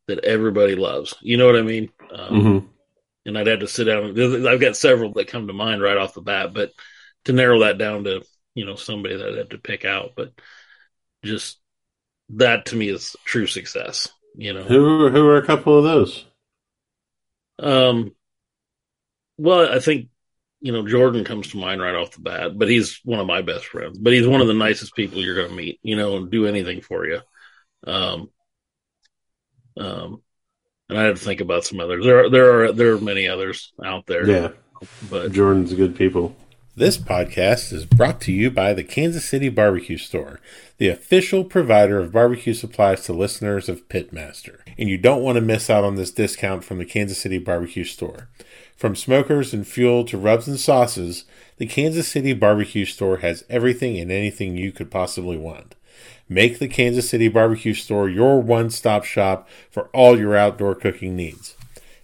that 0.08 0.24
everybody 0.24 0.76
loves. 0.76 1.14
You 1.22 1.36
know 1.38 1.46
what 1.46 1.56
I 1.58 1.62
mean? 1.62 1.90
Um, 2.12 2.48
hmm 2.48 2.70
and 3.26 3.38
I'd 3.38 3.46
have 3.48 3.60
to 3.60 3.68
sit 3.68 3.84
down. 3.84 4.18
I've 4.48 4.60
got 4.60 4.76
several 4.76 5.12
that 5.14 5.28
come 5.28 5.46
to 5.48 5.52
mind 5.52 5.82
right 5.82 5.96
off 5.96 6.14
the 6.14 6.22
bat, 6.22 6.54
but 6.54 6.72
to 7.26 7.32
narrow 7.32 7.60
that 7.60 7.78
down 7.78 8.04
to 8.04 8.22
you 8.54 8.66
know 8.66 8.76
somebody 8.76 9.16
that 9.16 9.28
I'd 9.30 9.38
have 9.38 9.48
to 9.50 9.58
pick 9.58 9.84
out, 9.84 10.12
but 10.16 10.32
just 11.24 11.58
that 12.30 12.66
to 12.66 12.76
me 12.76 12.88
is 12.90 13.16
true 13.24 13.46
success. 13.46 14.10
You 14.36 14.54
know, 14.54 14.68
Who 14.68 15.08
who 15.08 15.26
are 15.26 15.36
a 15.38 15.44
couple 15.44 15.76
of 15.76 15.82
those? 15.82 16.26
um, 17.58 18.14
well, 19.36 19.72
I 19.72 19.78
think 19.80 20.08
you 20.60 20.72
know 20.72 20.86
Jordan 20.86 21.24
comes 21.24 21.48
to 21.48 21.56
mind 21.56 21.80
right 21.80 21.94
off 21.94 22.12
the 22.12 22.20
bat, 22.20 22.58
but 22.58 22.68
he's 22.68 23.00
one 23.04 23.20
of 23.20 23.26
my 23.26 23.42
best 23.42 23.66
friends. 23.66 23.98
But 23.98 24.12
he's 24.12 24.26
one 24.26 24.40
of 24.40 24.46
the 24.46 24.54
nicest 24.54 24.94
people 24.94 25.22
you're 25.22 25.36
going 25.36 25.50
to 25.50 25.54
meet. 25.54 25.78
You 25.82 25.96
know, 25.96 26.16
and 26.16 26.30
do 26.30 26.46
anything 26.46 26.80
for 26.80 27.06
you. 27.06 27.20
Um, 27.86 28.30
um, 29.76 30.22
and 30.88 30.98
I 30.98 31.04
had 31.04 31.16
to 31.16 31.22
think 31.22 31.40
about 31.40 31.64
some 31.64 31.80
others. 31.80 32.04
There 32.04 32.24
are 32.24 32.30
there 32.30 32.64
are 32.64 32.72
there 32.72 32.92
are 32.94 33.00
many 33.00 33.28
others 33.28 33.72
out 33.84 34.06
there. 34.06 34.28
Yeah, 34.28 34.48
but 35.10 35.32
Jordan's 35.32 35.74
good 35.74 35.96
people. 35.96 36.36
This 36.78 36.96
podcast 36.96 37.72
is 37.72 37.84
brought 37.84 38.20
to 38.20 38.32
you 38.32 38.52
by 38.52 38.72
the 38.72 38.84
Kansas 38.84 39.28
City 39.28 39.48
Barbecue 39.48 39.96
Store, 39.96 40.38
the 40.76 40.86
official 40.86 41.42
provider 41.42 41.98
of 41.98 42.12
barbecue 42.12 42.54
supplies 42.54 43.04
to 43.06 43.12
listeners 43.12 43.68
of 43.68 43.88
Pitmaster. 43.88 44.60
And 44.78 44.88
you 44.88 44.96
don't 44.96 45.24
want 45.24 45.34
to 45.34 45.40
miss 45.40 45.68
out 45.68 45.82
on 45.82 45.96
this 45.96 46.12
discount 46.12 46.62
from 46.62 46.78
the 46.78 46.84
Kansas 46.84 47.18
City 47.18 47.38
Barbecue 47.38 47.82
Store. 47.82 48.28
From 48.78 48.94
smokers 48.94 49.52
and 49.52 49.66
fuel 49.66 50.04
to 50.04 50.16
rubs 50.16 50.46
and 50.46 50.58
sauces, 50.58 51.24
the 51.56 51.66
Kansas 51.66 52.06
City 52.06 52.32
Barbecue 52.32 52.84
Store 52.84 53.16
has 53.16 53.44
everything 53.50 53.98
and 53.98 54.12
anything 54.12 54.56
you 54.56 54.70
could 54.70 54.88
possibly 54.88 55.36
want. 55.36 55.74
Make 56.28 56.60
the 56.60 56.68
Kansas 56.68 57.10
City 57.10 57.26
Barbecue 57.26 57.74
Store 57.74 58.08
your 58.08 58.40
one 58.40 58.70
stop 58.70 59.02
shop 59.02 59.48
for 59.68 59.88
all 59.88 60.16
your 60.16 60.36
outdoor 60.36 60.76
cooking 60.76 61.16
needs. 61.16 61.56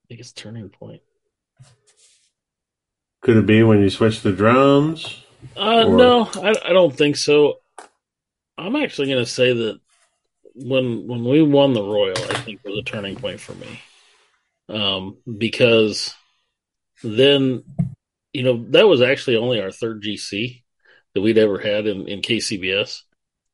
biggest 0.10 0.38
turning 0.38 0.70
point. 0.70 1.02
Could 3.22 3.38
it 3.38 3.46
be 3.46 3.64
when 3.64 3.82
you 3.82 3.90
switched 3.90 4.24
to 4.24 4.36
drums? 4.36 5.23
Uh, 5.56 5.86
Or- 5.88 5.98
no, 5.98 6.30
I, 6.36 6.56
I 6.66 6.74
don't 6.74 6.96
think 6.96 7.16
so. 7.16 7.60
I'm 8.58 8.76
actually 8.76 9.08
going 9.08 9.24
to 9.24 9.30
say 9.30 9.54
that 9.54 9.80
when 10.56 11.08
when 11.08 11.24
we 11.24 11.42
won 11.42 11.74
the 11.74 11.82
Royal, 11.84 12.18
I 12.18 12.36
think 12.36 12.64
was 12.64 12.78
a 12.78 12.84
turning 12.84 13.16
point 13.16 13.40
for 13.40 13.54
me, 13.54 13.82
um, 14.70 15.18
because 15.38 16.14
then 17.04 17.64
you 18.34 18.44
know 18.44 18.66
that 18.70 18.88
was 18.88 19.02
actually 19.02 19.38
only 19.38 19.60
our 19.60 19.72
third 19.72 20.04
GC 20.04 20.62
that 21.14 21.22
we'd 21.22 21.38
ever 21.38 21.58
had 21.58 21.88
in 21.88 22.08
in 22.08 22.22
KCBS, 22.22 23.02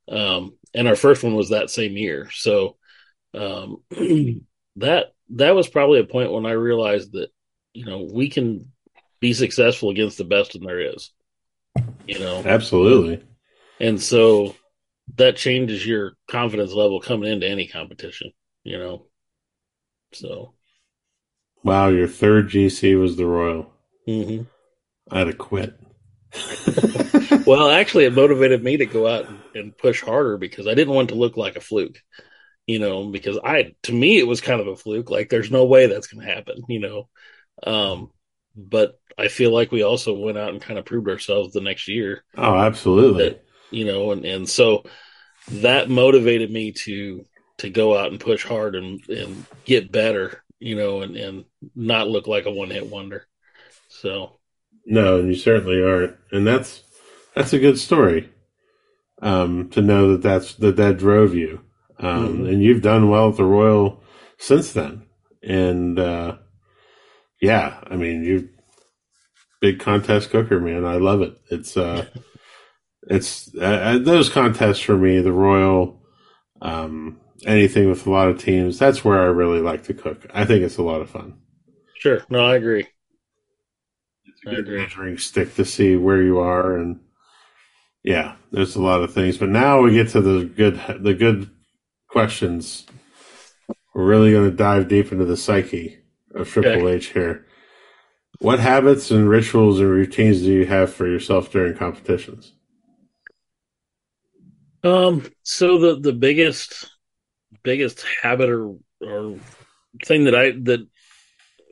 um, 0.09 0.57
and 0.73 0.87
our 0.87 0.95
first 0.95 1.23
one 1.23 1.35
was 1.35 1.49
that 1.49 1.69
same 1.69 1.95
year. 1.95 2.29
So 2.31 2.75
um, 3.33 3.77
that 4.75 5.13
that 5.29 5.55
was 5.55 5.69
probably 5.69 5.99
a 5.99 6.05
point 6.05 6.31
when 6.31 6.45
I 6.45 6.51
realized 6.51 7.13
that 7.13 7.29
you 7.73 7.85
know 7.85 8.07
we 8.11 8.29
can 8.29 8.71
be 9.19 9.33
successful 9.33 9.89
against 9.89 10.17
the 10.17 10.23
best 10.23 10.55
and 10.55 10.65
there 10.65 10.79
is, 10.93 11.11
you 12.07 12.19
know, 12.19 12.45
Absolutely. 12.45 13.23
and 13.79 14.01
so 14.01 14.55
that 15.17 15.37
changes 15.37 15.85
your 15.85 16.13
confidence 16.29 16.73
level 16.73 17.01
coming 17.01 17.31
into 17.31 17.47
any 17.47 17.67
competition, 17.67 18.31
you 18.63 18.77
know. 18.77 19.07
So, 20.13 20.53
Wow, 21.63 21.87
your 21.87 22.09
third 22.09 22.49
GC 22.49 22.95
was 22.95 23.15
the 23.15 23.25
Royal. 23.25 23.71
mhm. 24.07 24.49
I'd 25.11 25.27
have 25.27 25.37
quit. 25.37 25.79
well, 27.45 27.69
actually, 27.69 28.05
it 28.05 28.13
motivated 28.13 28.63
me 28.63 28.77
to 28.77 28.85
go 28.85 29.07
out 29.07 29.27
and, 29.29 29.43
and 29.55 29.77
push 29.77 30.01
harder 30.01 30.37
because 30.37 30.67
I 30.67 30.73
didn't 30.73 30.93
want 30.93 31.09
to 31.09 31.15
look 31.15 31.37
like 31.37 31.55
a 31.55 31.61
fluke, 31.61 31.99
you 32.67 32.79
know. 32.79 33.09
Because 33.09 33.39
I, 33.43 33.75
to 33.83 33.93
me, 33.93 34.19
it 34.19 34.27
was 34.27 34.41
kind 34.41 34.61
of 34.61 34.67
a 34.67 34.77
fluke. 34.77 35.09
Like, 35.11 35.29
there's 35.29 35.51
no 35.51 35.65
way 35.65 35.87
that's 35.87 36.07
going 36.07 36.25
to 36.25 36.33
happen, 36.33 36.63
you 36.69 36.79
know. 36.81 37.09
Um, 37.65 38.11
but 38.55 38.98
I 39.19 39.27
feel 39.27 39.51
like 39.53 39.71
we 39.71 39.83
also 39.83 40.13
went 40.17 40.37
out 40.37 40.49
and 40.49 40.61
kind 40.61 40.79
of 40.79 40.85
proved 40.85 41.09
ourselves 41.09 41.53
the 41.53 41.61
next 41.61 41.87
year. 41.87 42.23
oh, 42.37 42.55
absolutely. 42.57 43.23
that 43.29 43.43
you 43.71 43.85
know 43.85 44.11
and 44.11 44.25
and 44.25 44.49
so 44.49 44.83
that 45.51 45.89
motivated 45.89 46.51
me 46.51 46.71
to 46.71 47.25
to 47.59 47.69
go 47.69 47.97
out 47.97 48.11
and 48.11 48.19
push 48.19 48.43
hard 48.45 48.75
and 48.75 49.07
and 49.09 49.45
get 49.65 49.91
better 49.91 50.43
you 50.59 50.75
know 50.75 51.01
and 51.01 51.15
and 51.17 51.45
not 51.75 52.07
look 52.07 52.27
like 52.27 52.45
a 52.45 52.51
one 52.51 52.69
hit 52.71 52.87
wonder 52.87 53.27
so 53.89 54.39
No, 54.85 55.19
and 55.19 55.27
you 55.27 55.35
certainly 55.35 55.83
aren't, 55.83 56.15
and 56.31 56.47
that's 56.47 56.83
that's 57.35 57.53
a 57.53 57.59
good 57.59 57.77
story. 57.79 58.29
Um, 59.21 59.69
to 59.71 59.81
know 59.81 60.11
that 60.11 60.21
that's 60.23 60.53
that 60.55 60.77
that 60.77 60.97
drove 60.97 61.35
you, 61.35 61.61
um, 61.99 62.39
Mhm. 62.39 62.49
and 62.49 62.63
you've 62.63 62.81
done 62.81 63.09
well 63.09 63.29
at 63.29 63.35
the 63.37 63.43
Royal 63.43 64.01
since 64.37 64.71
then. 64.71 65.03
And 65.43 65.99
uh, 65.99 66.37
yeah, 67.41 67.79
I 67.89 67.95
mean, 67.97 68.23
you 68.23 68.49
big 69.61 69.79
contest 69.79 70.29
cooker, 70.29 70.59
man. 70.59 70.85
I 70.85 70.95
love 70.95 71.21
it. 71.21 71.37
It's 71.49 71.77
uh, 71.77 72.05
it's 73.09 73.53
uh, 73.55 73.61
uh, 73.61 73.97
those 73.99 74.29
contests 74.29 74.79
for 74.79 74.97
me, 74.97 75.21
the 75.21 75.33
Royal, 75.33 76.01
um, 76.61 77.19
anything 77.45 77.89
with 77.89 78.07
a 78.07 78.11
lot 78.11 78.29
of 78.29 78.39
teams. 78.41 78.79
That's 78.79 79.05
where 79.05 79.19
I 79.21 79.25
really 79.25 79.61
like 79.61 79.83
to 79.85 79.93
cook. 79.93 80.25
I 80.33 80.45
think 80.45 80.63
it's 80.63 80.77
a 80.77 80.83
lot 80.83 81.01
of 81.01 81.09
fun. 81.09 81.39
sure 81.93 82.25
no 82.29 82.45
i 82.45 82.55
agree 82.55 82.87
It's 84.25 84.41
a 84.43 84.45
I 84.45 84.55
good 84.55 84.59
agree. 84.59 84.77
measuring 84.77 85.17
stick 85.17 85.55
to 85.55 85.65
see 85.65 85.97
where 85.97 86.21
you 86.23 86.39
are, 86.39 86.77
and 86.77 87.01
yeah, 88.03 88.35
there's 88.51 88.75
a 88.75 88.81
lot 88.81 89.03
of 89.03 89.13
things. 89.13 89.37
But 89.37 89.49
now 89.49 89.81
we 89.81 89.91
get 89.93 90.09
to 90.09 90.21
the 90.21 90.45
good, 90.45 90.79
the 91.03 91.13
good 91.13 91.49
questions. 92.09 92.85
We're 93.93 94.05
really 94.05 94.31
going 94.31 94.49
to 94.49 94.55
dive 94.55 94.87
deep 94.87 95.11
into 95.11 95.25
the 95.25 95.37
psyche 95.37 95.99
of 96.33 96.49
Triple 96.49 96.87
Okay. 96.87 96.89
H 96.89 97.07
here. 97.07 97.45
What 98.39 98.59
habits 98.59 99.11
and 99.11 99.29
rituals 99.29 99.79
and 99.79 99.89
routines 99.89 100.41
do 100.41 100.51
you 100.51 100.65
have 100.65 100.93
for 100.93 101.07
yourself 101.07 101.51
during 101.51 101.75
competitions? 101.75 102.53
um 104.83 105.25
so 105.43 105.77
the 105.77 105.99
the 105.99 106.13
biggest 106.13 106.89
biggest 107.63 108.05
habit 108.21 108.49
or 108.49 108.75
or 109.01 109.37
thing 110.05 110.23
that 110.23 110.35
i 110.35 110.51
that 110.51 110.87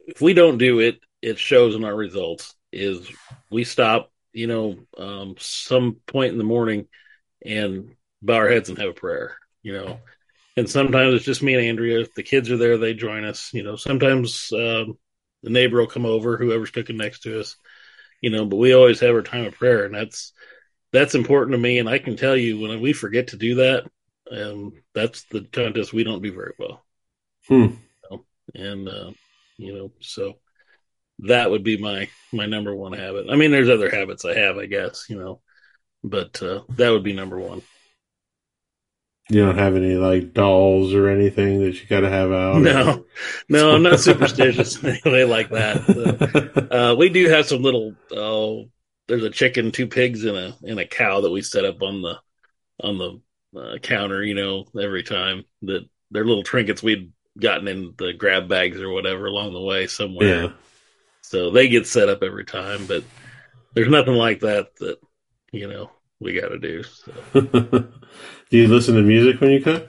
if 0.08 0.21
we 0.21 0.34
don't 0.34 0.58
do 0.58 0.80
it 0.80 0.99
it 1.21 1.39
shows 1.39 1.73
in 1.75 1.86
our 1.86 1.95
results 1.95 2.53
is 2.73 3.10
we 3.49 3.63
stop 3.63 4.12
you 4.34 4.47
know 4.47 4.75
um 4.97 5.36
some 5.39 5.95
point 6.06 6.34
in 6.34 6.38
the 6.38 6.43
morning 6.43 6.86
and 7.45 7.95
bow 8.21 8.36
our 8.36 8.49
heads 8.49 8.67
and 8.67 8.77
have 8.77 8.89
a 8.89 8.93
prayer 8.93 9.38
you 9.63 9.73
know. 9.73 9.99
And 10.56 10.69
sometimes 10.69 11.13
it's 11.13 11.25
just 11.25 11.43
me 11.43 11.53
and 11.53 11.63
andrea. 11.63 11.99
If 11.99 12.13
the 12.15 12.23
kids 12.23 12.49
are 12.49 12.58
there 12.58 12.77
they 12.77 12.93
join 12.93 13.23
us 13.23 13.51
you 13.53 13.63
know. 13.63 13.75
Sometimes 13.75 14.51
um 14.53 14.97
the 15.43 15.50
neighbor 15.50 15.80
will 15.80 15.88
come 15.88 16.06
over, 16.06 16.38
whoever's 16.38 16.71
cooking 16.71 16.97
next 16.97 17.21
to 17.21 17.39
us, 17.39 17.56
you 18.21 18.30
know. 18.30 18.45
But 18.45 18.58
we 18.58 18.73
always 18.73 19.00
have 19.00 19.15
our 19.15 19.21
time 19.21 19.45
of 19.45 19.54
prayer, 19.54 19.86
and 19.86 19.95
that's 19.95 20.34
that's 20.91 21.15
important 21.15 21.54
to 21.54 21.58
me. 21.58 21.80
And 21.80 21.89
I 21.89 22.00
can 22.00 22.15
tell 22.15 22.36
you 22.36 22.60
when 22.60 22.82
we 22.82 22.93
forget 22.93 23.28
to 23.30 23.38
do 23.38 23.56
that, 23.56 23.89
um, 24.32 24.73
that's 24.93 25.23
the 25.23 25.41
contest 25.41 25.93
we 25.93 26.04
don't 26.04 26.21
do 26.21 26.34
very 26.34 26.54
well. 26.58 26.84
Hmm. 27.47 27.67
And 28.56 28.88
uh, 28.88 29.12
you 29.58 29.73
know, 29.73 29.91
so 30.00 30.39
that 31.19 31.50
would 31.52 31.63
be 31.63 31.78
my 31.78 32.10
my 32.32 32.45
number 32.45 32.76
one 32.76 32.93
habit. 32.93 33.28
I 33.30 33.36
mean, 33.36 33.52
there's 33.52 33.69
other 33.69 33.89
habits 33.89 34.26
I 34.26 34.38
have, 34.38 34.58
I 34.58 34.65
guess, 34.65 35.06
you 35.10 35.17
know, 35.17 35.41
but 36.04 36.41
uh, 36.41 36.62
that 36.69 36.89
would 36.89 37.04
be 37.04 37.13
number 37.13 37.38
one. 37.39 37.62
You 39.29 39.45
don't 39.45 39.57
have 39.57 39.75
any 39.75 39.95
like 39.95 40.33
dolls 40.33 40.93
or 40.93 41.09
anything 41.09 41.59
that 41.59 41.81
you 41.81 41.87
got 41.87 41.99
to 42.01 42.09
have 42.09 42.31
out. 42.31 42.61
No, 42.61 43.05
no, 43.49 43.71
I'm 43.75 43.83
not 43.83 43.99
superstitious 43.99 44.81
anyway 44.81 45.25
like 45.25 45.49
that. 45.49 46.67
Uh, 46.71 46.95
we 46.95 47.09
do 47.09 47.27
have 47.29 47.45
some 47.45 47.61
little. 47.61 47.93
Oh, 48.11 48.69
there's 49.07 49.23
a 49.23 49.29
chicken, 49.29 49.71
two 49.71 49.87
pigs, 49.87 50.23
and 50.23 50.37
a 50.37 50.55
and 50.63 50.79
a 50.79 50.85
cow 50.85 51.21
that 51.21 51.31
we 51.31 51.41
set 51.41 51.65
up 51.65 51.81
on 51.81 52.01
the 52.01 52.15
on 52.81 52.97
the 52.97 53.59
uh, 53.59 53.77
counter. 53.79 54.23
You 54.23 54.35
know, 54.35 54.65
every 54.79 55.03
time 55.03 55.43
that 55.63 55.85
they're 56.11 56.25
little 56.25 56.43
trinkets 56.43 56.81
we'd 56.81 57.11
gotten 57.37 57.67
in 57.67 57.93
the 57.97 58.13
grab 58.13 58.47
bags 58.47 58.81
or 58.81 58.89
whatever 58.89 59.25
along 59.25 59.53
the 59.53 59.61
way 59.61 59.87
somewhere. 59.87 60.43
yeah. 60.43 60.51
So 61.21 61.51
they 61.51 61.67
get 61.67 61.85
set 61.85 62.07
up 62.07 62.23
every 62.23 62.45
time, 62.45 62.85
but 62.85 63.03
there's 63.73 63.89
nothing 63.89 64.15
like 64.15 64.39
that 64.39 64.75
that 64.77 64.99
you 65.51 65.67
know 65.67 65.91
we 66.19 66.39
got 66.39 66.49
to 66.49 66.60
do. 66.60 66.84
So. 66.84 67.12
do 67.34 68.58
you 68.58 68.67
listen 68.67 68.95
to 68.95 69.01
music 69.01 69.41
when 69.41 69.51
you 69.51 69.62
cook? 69.62 69.88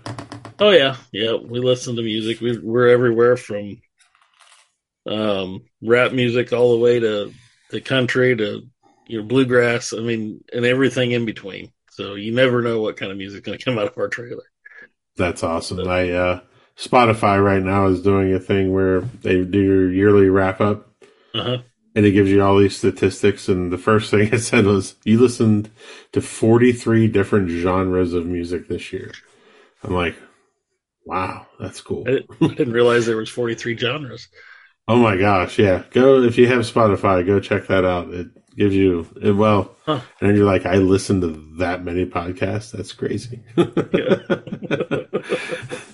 Oh 0.60 0.70
yeah, 0.70 0.96
yeah. 1.12 1.34
We 1.34 1.60
listen 1.60 1.96
to 1.96 2.02
music. 2.02 2.40
We, 2.40 2.58
we're 2.58 2.88
everywhere 2.88 3.36
from 3.36 3.80
um, 5.06 5.62
rap 5.82 6.12
music 6.12 6.52
all 6.52 6.72
the 6.72 6.82
way 6.82 7.00
to 7.00 7.32
the 7.70 7.80
country 7.80 8.36
to 8.36 8.62
your 9.06 9.22
bluegrass. 9.22 9.92
I 9.92 10.00
mean, 10.00 10.42
and 10.52 10.64
everything 10.64 11.12
in 11.12 11.24
between. 11.24 11.72
So 11.90 12.14
you 12.14 12.32
never 12.32 12.62
know 12.62 12.80
what 12.80 12.96
kind 12.96 13.10
of 13.10 13.18
music 13.18 13.44
going 13.44 13.58
to 13.58 13.64
come 13.64 13.78
out 13.78 13.88
of 13.88 13.98
our 13.98 14.08
trailer. 14.08 14.44
That's 15.16 15.42
awesome. 15.42 15.88
I 15.88 16.10
uh, 16.10 16.40
Spotify 16.76 17.42
right 17.42 17.62
now 17.62 17.86
is 17.86 18.02
doing 18.02 18.32
a 18.32 18.38
thing 18.38 18.72
where 18.72 19.00
they 19.00 19.44
do 19.44 19.60
your 19.60 19.92
yearly 19.92 20.28
wrap 20.28 20.60
up, 20.60 20.88
Uh 21.34 21.42
huh. 21.42 21.58
And 21.98 22.06
it 22.06 22.12
gives 22.12 22.30
you 22.30 22.40
all 22.40 22.56
these 22.56 22.76
statistics. 22.76 23.48
And 23.48 23.72
the 23.72 23.76
first 23.78 24.08
thing 24.12 24.28
it 24.32 24.38
said 24.38 24.66
was 24.66 24.94
you 25.04 25.18
listened 25.18 25.68
to 26.12 26.20
43 26.20 27.08
different 27.08 27.50
genres 27.50 28.12
of 28.14 28.24
music 28.24 28.68
this 28.68 28.92
year. 28.92 29.10
I'm 29.82 29.92
like, 29.92 30.14
wow, 31.04 31.48
that's 31.58 31.80
cool. 31.80 32.04
I, 32.06 32.10
didn't- 32.12 32.30
I 32.40 32.54
didn't 32.54 32.72
realize 32.72 33.04
there 33.06 33.16
was 33.16 33.28
43 33.30 33.76
genres. 33.76 34.28
Oh 34.86 34.96
my 35.02 35.16
gosh, 35.16 35.58
yeah. 35.58 35.82
Go 35.90 36.22
if 36.22 36.38
you 36.38 36.46
have 36.46 36.60
Spotify, 36.60 37.26
go 37.26 37.40
check 37.40 37.66
that 37.66 37.84
out. 37.84 38.14
It 38.14 38.28
gives 38.56 38.76
you 38.76 39.08
it, 39.20 39.32
well, 39.32 39.74
Huh. 39.84 40.00
and 40.20 40.36
you're 40.36 40.46
like, 40.46 40.66
I 40.66 40.76
listened 40.76 41.22
to 41.22 41.44
that 41.58 41.84
many 41.84 42.06
podcasts. 42.06 42.70
That's 42.70 42.92
crazy. 42.92 43.42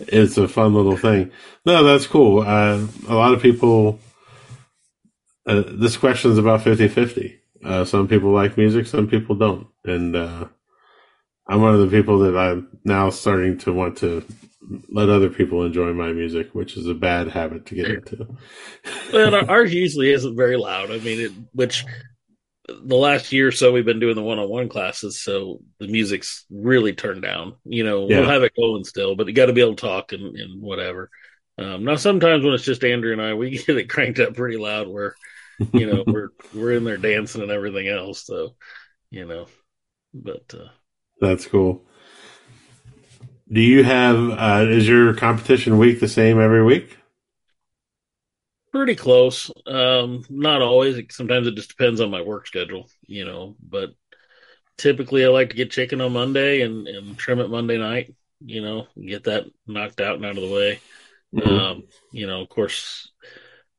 it's 0.09 0.37
a 0.37 0.49
fun 0.49 0.75
little 0.75 0.97
thing. 0.97 1.31
No, 1.64 1.83
that's 1.83 2.07
cool. 2.07 2.43
Uh, 2.43 2.87
a 3.09 3.14
lot 3.14 3.33
of 3.33 3.40
people. 3.43 3.99
Uh, 5.46 5.62
this 5.66 5.96
question 5.96 6.30
is 6.30 6.38
about 6.38 6.61
50-50. 6.61 7.38
Uh, 7.64 7.85
some 7.85 8.09
people 8.09 8.30
like 8.30 8.57
music, 8.57 8.87
some 8.87 9.07
people 9.09 9.35
don't, 9.37 9.66
and 9.85 10.14
uh, 10.16 10.46
I'm 11.46 11.61
one 11.62 11.74
of 11.74 11.80
the 11.80 11.87
people 11.96 12.18
that 12.20 12.37
I'm 12.37 12.78
now 12.85 13.11
starting 13.11 13.59
to 13.59 13.72
want 13.72 13.98
to 13.98 14.24
let 14.90 15.09
other 15.11 15.28
people 15.30 15.64
enjoy 15.64 15.92
my 15.92 16.12
music, 16.12 16.54
which 16.54 16.76
is 16.76 16.87
a 16.87 16.94
bad 16.94 17.28
habit 17.28 17.66
to 17.66 17.74
get 17.74 17.90
into. 17.90 18.26
well, 19.12 19.35
our- 19.35 19.44
ours 19.50 19.72
usually 19.72 20.11
isn't 20.12 20.37
very 20.37 20.57
loud. 20.57 20.90
I 20.90 20.98
mean, 20.98 21.20
it, 21.20 21.33
which 21.52 21.85
the 22.66 22.96
last 22.96 23.30
year 23.33 23.48
or 23.48 23.52
so 23.52 23.72
we've 23.72 23.85
been 23.85 24.00
doing 24.00 24.14
the 24.16 24.22
one-on-one 24.22 24.68
classes, 24.70 25.20
so 25.22 25.61
the 25.80 25.87
music's 25.87 26.46
really 26.50 26.94
turned 26.94 27.20
down. 27.22 27.57
You 27.64 27.85
know, 27.85 28.09
Yeah. 28.09 28.20
we'll 28.20 28.30
have 28.30 28.42
it 28.42 28.52
going 28.57 28.85
still, 28.85 29.14
but 29.16 29.26
you 29.26 29.35
got 29.35 29.46
to 29.46 29.52
be 29.52 29.61
able 29.61 29.74
to 29.76 29.87
talk 29.87 30.12
and, 30.12 30.35
and 30.37 30.62
whatever. 30.62 31.11
Um, 31.59 31.85
now, 31.85 31.96
sometimes 31.96 32.42
when 32.44 32.54
it's 32.54 32.64
just 32.64 32.83
Andrew 32.85 33.12
and 33.12 33.20
I, 33.22 33.35
we 33.35 33.50
get 33.66 33.76
it 33.76 33.90
cranked 33.90 34.18
up 34.18 34.35
pretty 34.35 34.57
loud. 34.57 34.88
Where 34.88 35.14
you 35.73 35.87
know 35.87 36.05
we're 36.07 36.31
we're 36.53 36.73
in 36.73 36.85
there 36.85 36.99
dancing 36.99 37.43
and 37.43 37.51
everything 37.51 37.88
else. 37.88 38.25
So 38.27 38.57
you 39.11 39.27
know, 39.27 39.47
but 40.14 40.55
uh, 40.55 40.69
That's 41.21 41.47
cool. 41.47 41.85
Do 43.51 43.61
you 43.61 43.85
have 43.85 44.17
uh, 44.31 44.67
is 44.69 44.88
your 44.88 45.14
competition 45.14 45.79
week 45.79 46.01
the 46.01 46.09
same 46.09 46.40
every 46.40 46.62
week? 46.64 46.97
pretty 48.73 48.95
close. 48.95 49.51
Um, 49.67 50.25
not 50.29 50.62
always. 50.62 51.01
Sometimes 51.14 51.47
it 51.47 51.55
just 51.55 51.69
depends 51.71 52.01
on 52.01 52.11
my 52.11 52.21
work 52.23 52.47
schedule. 52.47 52.88
You 53.07 53.25
know, 53.25 53.57
but 53.62 53.90
typically 54.79 55.25
I 55.25 55.29
like 55.29 55.51
to 55.51 55.57
get 55.57 55.73
chicken 55.73 56.01
on 56.01 56.12
Monday 56.12 56.62
and, 56.62 56.88
and 56.88 57.19
trim 57.19 57.40
it 57.40 57.51
Monday 57.51 57.79
night, 57.79 58.14
you 58.45 58.62
know, 58.62 58.87
get 59.05 59.25
that 59.25 59.47
knocked 59.67 60.01
out 60.01 60.17
and 60.17 60.27
out 60.27 60.38
of 60.38 60.43
the 60.43 60.55
way. 60.55 60.81
Mhm. 61.35 61.45
Um, 61.47 61.85
you 62.12 62.27
know, 62.27 62.43
of 62.43 62.49
course, 62.49 63.11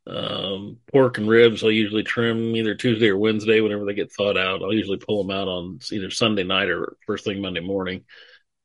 um, 0.08 0.78
pork 0.92 1.18
and 1.18 1.28
ribs 1.28 1.64
I'll 1.64 1.72
usually 1.72 2.04
trim 2.04 2.56
either 2.56 2.76
Tuesday 2.76 3.10
or 3.10 3.18
Wednesday 3.18 3.60
whenever 3.62 3.86
they 3.86 3.94
get 3.94 4.12
thawed 4.12 4.38
out. 4.38 4.62
I'll 4.62 4.74
usually 4.74 4.98
pull 4.98 5.24
them 5.24 5.36
out 5.36 5.48
on 5.48 5.80
either 5.92 6.12
Sunday 6.12 6.44
night 6.44 6.70
or 6.70 6.96
first 7.06 7.26
thing 7.26 7.42
Monday 7.42 7.62
morning 7.62 8.04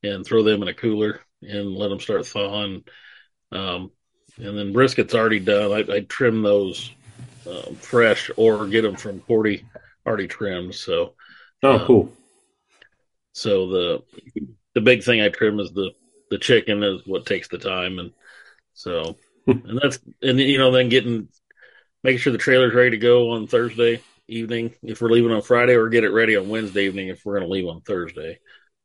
and 0.02 0.24
throw 0.24 0.42
them 0.42 0.62
in 0.62 0.68
a 0.68 0.74
cooler 0.74 1.20
and 1.42 1.74
let 1.74 1.88
them 1.88 2.00
start 2.00 2.26
thawing. 2.26 2.84
Um, 3.52 3.90
and 4.36 4.56
then 4.56 4.72
brisket's 4.72 5.14
already 5.14 5.40
done. 5.40 5.72
I, 5.72 5.96
I 5.96 6.00
trim 6.00 6.42
those 6.42 6.90
um, 7.46 7.74
fresh 7.76 8.30
or 8.36 8.66
get 8.66 8.82
them 8.82 8.96
from 8.96 9.20
Forty 9.20 9.64
already 10.06 10.28
trimmed. 10.28 10.74
So, 10.74 11.14
Oh, 11.62 11.72
Uh, 11.72 11.86
cool. 11.86 12.12
so 13.32 13.68
the 13.68 14.02
the 14.74 14.80
big 14.80 15.02
thing 15.02 15.20
I 15.20 15.28
trim 15.28 15.58
is 15.60 15.72
the 15.72 15.92
the 16.30 16.38
chicken 16.38 16.82
is 16.82 17.06
what 17.06 17.26
takes 17.26 17.48
the 17.48 17.58
time, 17.58 17.98
and 17.98 18.12
so 18.72 19.16
and 19.50 19.80
that's 19.82 19.98
and 20.22 20.38
you 20.40 20.58
know 20.58 20.70
then 20.70 20.88
getting 20.88 21.28
making 22.02 22.18
sure 22.18 22.32
the 22.32 22.38
trailer's 22.38 22.74
ready 22.74 22.90
to 22.90 22.98
go 22.98 23.30
on 23.32 23.46
Thursday 23.46 24.00
evening 24.28 24.72
if 24.82 25.00
we're 25.00 25.10
leaving 25.10 25.32
on 25.32 25.42
Friday, 25.42 25.74
or 25.74 25.88
get 25.88 26.04
it 26.04 26.10
ready 26.10 26.36
on 26.36 26.48
Wednesday 26.48 26.86
evening 26.86 27.08
if 27.08 27.24
we're 27.24 27.34
going 27.38 27.46
to 27.48 27.52
leave 27.52 27.66
on 27.66 27.80
Thursday. 27.82 28.38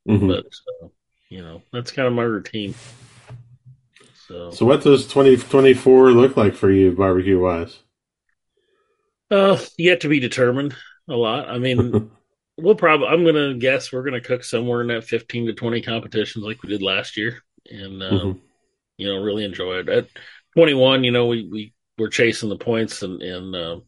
Mhm. 0.07 0.27
But 0.27 0.45
uh, 0.83 0.89
you 1.29 1.41
know 1.41 1.61
that's 1.71 1.91
kind 1.91 2.07
of 2.07 2.13
my 2.13 2.23
routine. 2.23 2.73
So, 4.27 4.49
So, 4.51 4.65
what 4.65 4.81
does 4.83 5.05
2024 5.07 6.11
look 6.11 6.35
like 6.35 6.55
for 6.55 6.71
you, 6.71 6.91
barbecue 6.91 7.39
wise? 7.39 7.77
uh, 9.31 9.57
yet 9.77 10.01
to 10.01 10.07
be 10.09 10.19
determined. 10.19 10.75
A 11.07 11.13
lot. 11.13 11.47
I 11.49 11.59
mean, 11.59 12.09
we'll 12.57 12.75
probably. 12.75 13.07
I'm 13.07 13.23
gonna 13.23 13.53
guess 13.55 13.91
we're 13.91 14.03
gonna 14.03 14.21
cook 14.21 14.43
somewhere 14.43 14.81
in 14.81 14.87
that 14.87 15.03
15 15.03 15.47
to 15.47 15.53
20 15.53 15.81
competitions 15.81 16.43
like 16.43 16.61
we 16.63 16.69
did 16.69 16.81
last 16.81 17.17
year, 17.17 17.43
and 17.69 18.01
um, 18.01 18.11
Mhm. 18.19 18.39
you 18.97 19.07
know, 19.07 19.21
really 19.21 19.43
enjoy 19.45 19.79
it. 19.79 19.89
At 19.89 20.07
21, 20.55 21.03
you 21.03 21.11
know, 21.11 21.27
we 21.27 21.47
we 21.51 21.73
were 21.97 22.09
chasing 22.09 22.49
the 22.49 22.57
points 22.57 23.01
and 23.03 23.21
and 23.21 23.55
uh, 23.55 23.79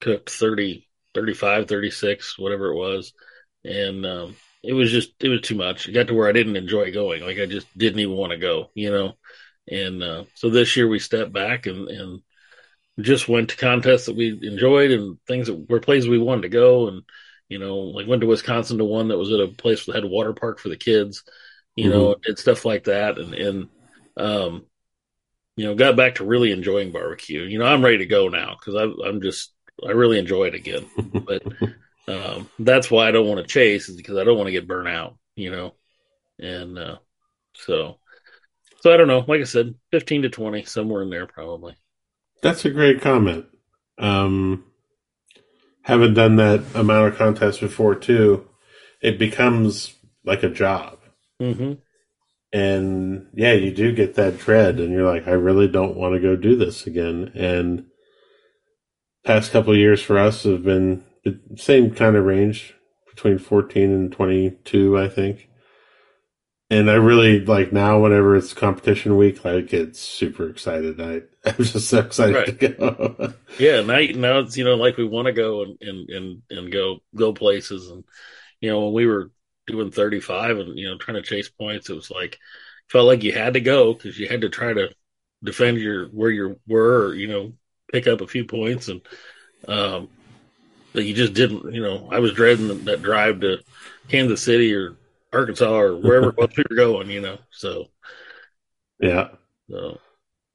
cooked 0.00 0.30
30, 0.30 0.88
35, 1.14 1.68
36, 1.68 2.38
whatever 2.38 2.72
it 2.72 2.76
was, 2.76 3.12
and 3.64 4.04
um, 4.06 4.36
it 4.62 4.72
was 4.72 4.90
just 4.90 5.12
it 5.20 5.28
was 5.28 5.42
too 5.42 5.56
much. 5.56 5.88
It 5.88 5.92
got 5.92 6.08
to 6.08 6.14
where 6.14 6.28
I 6.28 6.32
didn't 6.32 6.56
enjoy 6.56 6.92
going. 6.92 7.22
Like 7.22 7.38
I 7.38 7.46
just 7.46 7.66
didn't 7.76 8.00
even 8.00 8.16
want 8.16 8.32
to 8.32 8.38
go, 8.38 8.70
you 8.74 8.90
know. 8.90 9.14
And 9.70 10.02
uh, 10.02 10.24
so 10.34 10.50
this 10.50 10.76
year 10.76 10.88
we 10.88 10.98
stepped 10.98 11.32
back 11.32 11.66
and 11.66 11.88
and 11.88 12.22
just 13.00 13.28
went 13.28 13.50
to 13.50 13.56
contests 13.56 14.06
that 14.06 14.16
we 14.16 14.38
enjoyed 14.42 14.90
and 14.90 15.18
things 15.26 15.46
that 15.46 15.68
were 15.68 15.80
places 15.80 16.08
we 16.08 16.18
wanted 16.18 16.42
to 16.42 16.48
go 16.48 16.88
and 16.88 17.02
you 17.48 17.58
know 17.58 17.76
like 17.76 18.06
went 18.06 18.20
to 18.20 18.26
wisconsin 18.26 18.78
to 18.78 18.84
one 18.84 19.08
that 19.08 19.18
was 19.18 19.32
at 19.32 19.40
a 19.40 19.48
place 19.48 19.86
that 19.86 19.94
had 19.94 20.04
a 20.04 20.08
water 20.08 20.32
park 20.32 20.58
for 20.58 20.68
the 20.68 20.76
kids 20.76 21.22
you 21.76 21.88
know 21.88 22.16
did 22.22 22.38
stuff 22.38 22.64
like 22.64 22.84
that 22.84 23.18
and 23.18 23.34
and 23.34 23.68
um 24.16 24.64
you 25.58 25.66
know 25.66 25.74
got 25.74 25.96
back 25.96 26.16
to 26.16 26.24
really 26.24 26.52
enjoying 26.52 26.92
barbecue. 26.92 27.42
You 27.42 27.58
know 27.58 27.66
i'm 27.66 27.84
ready 27.84 27.98
to 27.98 28.06
go 28.06 28.28
now 28.28 28.56
because 28.58 28.74
i'm 29.04 29.20
just 29.20 29.52
i 29.86 29.90
really 29.90 30.18
enjoy 30.18 30.46
it 30.46 30.54
again. 30.54 30.86
But 31.28 31.42
um 32.08 32.48
that's 32.58 32.90
why 32.90 33.08
i 33.08 33.10
don't 33.10 33.26
want 33.26 33.40
to 33.40 33.46
chase 33.46 33.88
is 33.88 33.96
because 33.96 34.16
i 34.16 34.24
don't 34.24 34.36
want 34.36 34.46
to 34.46 34.52
get 34.52 34.68
burnt 34.68 34.88
out 34.88 35.16
you 35.36 35.50
know? 35.50 35.74
And 36.38 36.78
uh 36.78 36.98
so 37.54 37.98
so 38.80 38.92
i 38.92 38.96
don't 38.96 39.08
know. 39.08 39.24
Like 39.26 39.40
i 39.40 39.44
said 39.44 39.74
15 39.92 40.22
to 40.22 40.28
20 40.28 40.64
somewhere 40.64 41.02
in 41.02 41.10
there 41.10 41.26
probably. 41.26 41.76
That's 42.42 42.64
a 42.64 42.70
great 42.70 43.00
comment. 43.00 43.46
Um, 43.98 44.64
haven't 45.82 46.14
done 46.14 46.36
that 46.36 46.62
amount 46.74 47.08
of 47.08 47.18
contests 47.18 47.58
before 47.58 47.94
too. 47.94 48.48
It 49.00 49.18
becomes 49.18 49.94
like 50.24 50.42
a 50.42 50.50
job, 50.50 50.98
hmm 51.40 51.74
and 52.52 53.28
yeah, 53.34 53.52
you 53.52 53.72
do 53.72 53.92
get 53.94 54.14
that 54.14 54.38
dread, 54.38 54.80
and 54.80 54.92
you're 54.92 55.10
like, 55.10 55.28
I 55.28 55.32
really 55.32 55.68
don't 55.68 55.96
want 55.96 56.14
to 56.14 56.20
go 56.20 56.36
do 56.36 56.56
this 56.56 56.86
again. 56.86 57.32
And 57.34 57.86
past 59.24 59.52
couple 59.52 59.72
of 59.72 59.78
years 59.78 60.02
for 60.02 60.18
us 60.18 60.42
have 60.42 60.62
been 60.64 61.04
the 61.24 61.38
same 61.56 61.94
kind 61.94 62.16
of 62.16 62.24
range 62.24 62.74
between 63.10 63.38
14 63.38 63.92
and 63.92 64.12
22, 64.12 64.98
I 64.98 65.08
think. 65.08 65.48
and 66.70 66.90
I 66.90 66.94
really 66.94 67.40
like 67.44 67.72
now. 67.72 68.00
Whenever 68.02 68.36
it's 68.36 68.52
competition 68.52 69.16
week, 69.16 69.44
I 69.46 69.60
get 69.60 69.96
super 69.96 70.48
excited. 70.48 71.00
I 71.00 71.22
I'm 71.48 71.64
just 71.64 71.88
so 71.88 72.00
excited 72.00 72.34
Right. 72.34 72.46
to 72.46 72.52
go. 72.68 73.34
Yeah, 73.58 73.82
now 73.82 73.98
now 74.14 74.38
it's 74.40 74.56
you 74.56 74.64
know 74.64 74.74
like 74.76 74.96
we 74.96 75.04
want 75.04 75.26
to 75.26 75.32
go 75.32 75.62
and, 75.62 75.78
and 75.80 76.10
and 76.10 76.42
and 76.50 76.72
go 76.72 77.00
go 77.14 77.32
places 77.32 77.90
and 77.90 78.04
you 78.60 78.70
know 78.70 78.84
when 78.86 78.94
we 78.94 79.06
were 79.06 79.30
doing 79.68 79.90
35 79.90 80.58
and 80.58 80.78
you 80.78 80.88
know 80.88 80.98
trying 80.98 81.16
to 81.16 81.22
chase 81.22 81.48
points 81.48 81.88
it 81.88 81.94
was 81.94 82.10
like 82.10 82.38
felt 82.88 83.06
like 83.06 83.22
you 83.22 83.32
had 83.32 83.54
to 83.54 83.60
go 83.60 83.92
because 83.92 84.18
you 84.18 84.26
had 84.26 84.40
to 84.40 84.48
try 84.48 84.72
to 84.72 84.90
defend 85.44 85.78
your 85.78 86.06
where 86.08 86.30
you 86.30 86.58
were 86.66 87.06
or 87.06 87.14
you 87.14 87.28
know 87.28 87.52
pick 87.92 88.06
up 88.06 88.20
a 88.20 88.26
few 88.26 88.44
points 88.44 88.88
and 88.88 89.00
um 89.68 90.08
that 90.94 91.04
you 91.04 91.14
just 91.14 91.34
didn't 91.34 91.72
you 91.72 91.82
know 91.82 92.08
I 92.10 92.18
was 92.18 92.32
dreading 92.32 92.84
that 92.84 93.02
drive 93.02 93.40
to 93.40 93.58
Kansas 94.08 94.42
City 94.42 94.74
or 94.74 94.96
Arkansas 95.32 95.78
or 95.78 95.96
wherever 95.96 96.34
else 96.40 96.56
we 96.56 96.64
were 96.68 96.76
going 96.76 97.10
you 97.10 97.20
know 97.20 97.38
so 97.50 97.88
yeah, 99.00 99.28
so 99.70 99.98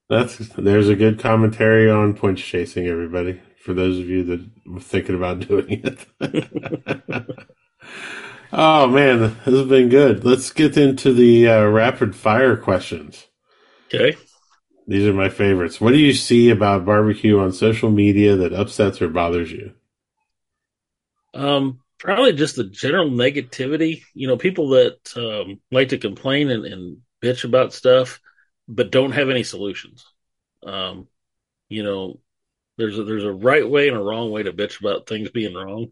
that's 0.09 0.37
there's 0.57 0.89
a 0.89 0.95
good 0.95 1.19
commentary 1.19 1.89
on 1.89 2.13
points 2.13 2.41
chasing. 2.41 2.87
Everybody, 2.87 3.41
for 3.63 3.73
those 3.73 3.99
of 3.99 4.09
you 4.09 4.23
that 4.25 4.49
were 4.65 4.79
thinking 4.79 5.15
about 5.15 5.47
doing 5.47 5.81
it. 5.83 6.05
oh 8.53 8.87
man, 8.87 9.19
this 9.19 9.33
has 9.45 9.67
been 9.67 9.89
good. 9.89 10.23
Let's 10.23 10.51
get 10.51 10.77
into 10.77 11.13
the 11.13 11.47
uh, 11.49 11.65
rapid 11.65 12.15
fire 12.15 12.55
questions. 12.55 13.27
okay 13.93 14.17
These 14.87 15.07
are 15.07 15.13
my 15.13 15.29
favorites. 15.29 15.81
What 15.81 15.91
do 15.91 15.99
you 15.99 16.13
see 16.13 16.49
about 16.49 16.85
barbecue 16.85 17.39
on 17.39 17.51
social 17.51 17.91
media 17.91 18.35
that 18.37 18.53
upsets 18.53 19.01
or 19.01 19.09
bothers 19.09 19.51
you? 19.51 19.73
Um, 21.33 21.79
probably 21.99 22.33
just 22.33 22.55
the 22.55 22.65
general 22.65 23.09
negativity. 23.09 24.03
You 24.13 24.27
know, 24.27 24.37
people 24.37 24.69
that 24.69 24.99
um, 25.17 25.59
like 25.71 25.89
to 25.89 25.97
complain 25.97 26.49
and, 26.51 26.65
and 26.65 26.97
bitch 27.21 27.43
about 27.45 27.73
stuff, 27.73 28.19
but 28.67 28.91
don't 28.91 29.13
have 29.13 29.29
any 29.29 29.43
solutions. 29.43 30.05
Um, 30.65 31.07
you 31.69 31.83
know, 31.83 32.19
there's 32.77 32.99
a, 32.99 33.03
there's 33.03 33.23
a 33.23 33.31
right 33.31 33.67
way 33.67 33.87
and 33.87 33.97
a 33.97 34.01
wrong 34.01 34.31
way 34.31 34.43
to 34.43 34.53
bitch 34.53 34.79
about 34.79 35.07
things 35.07 35.31
being 35.31 35.55
wrong, 35.55 35.91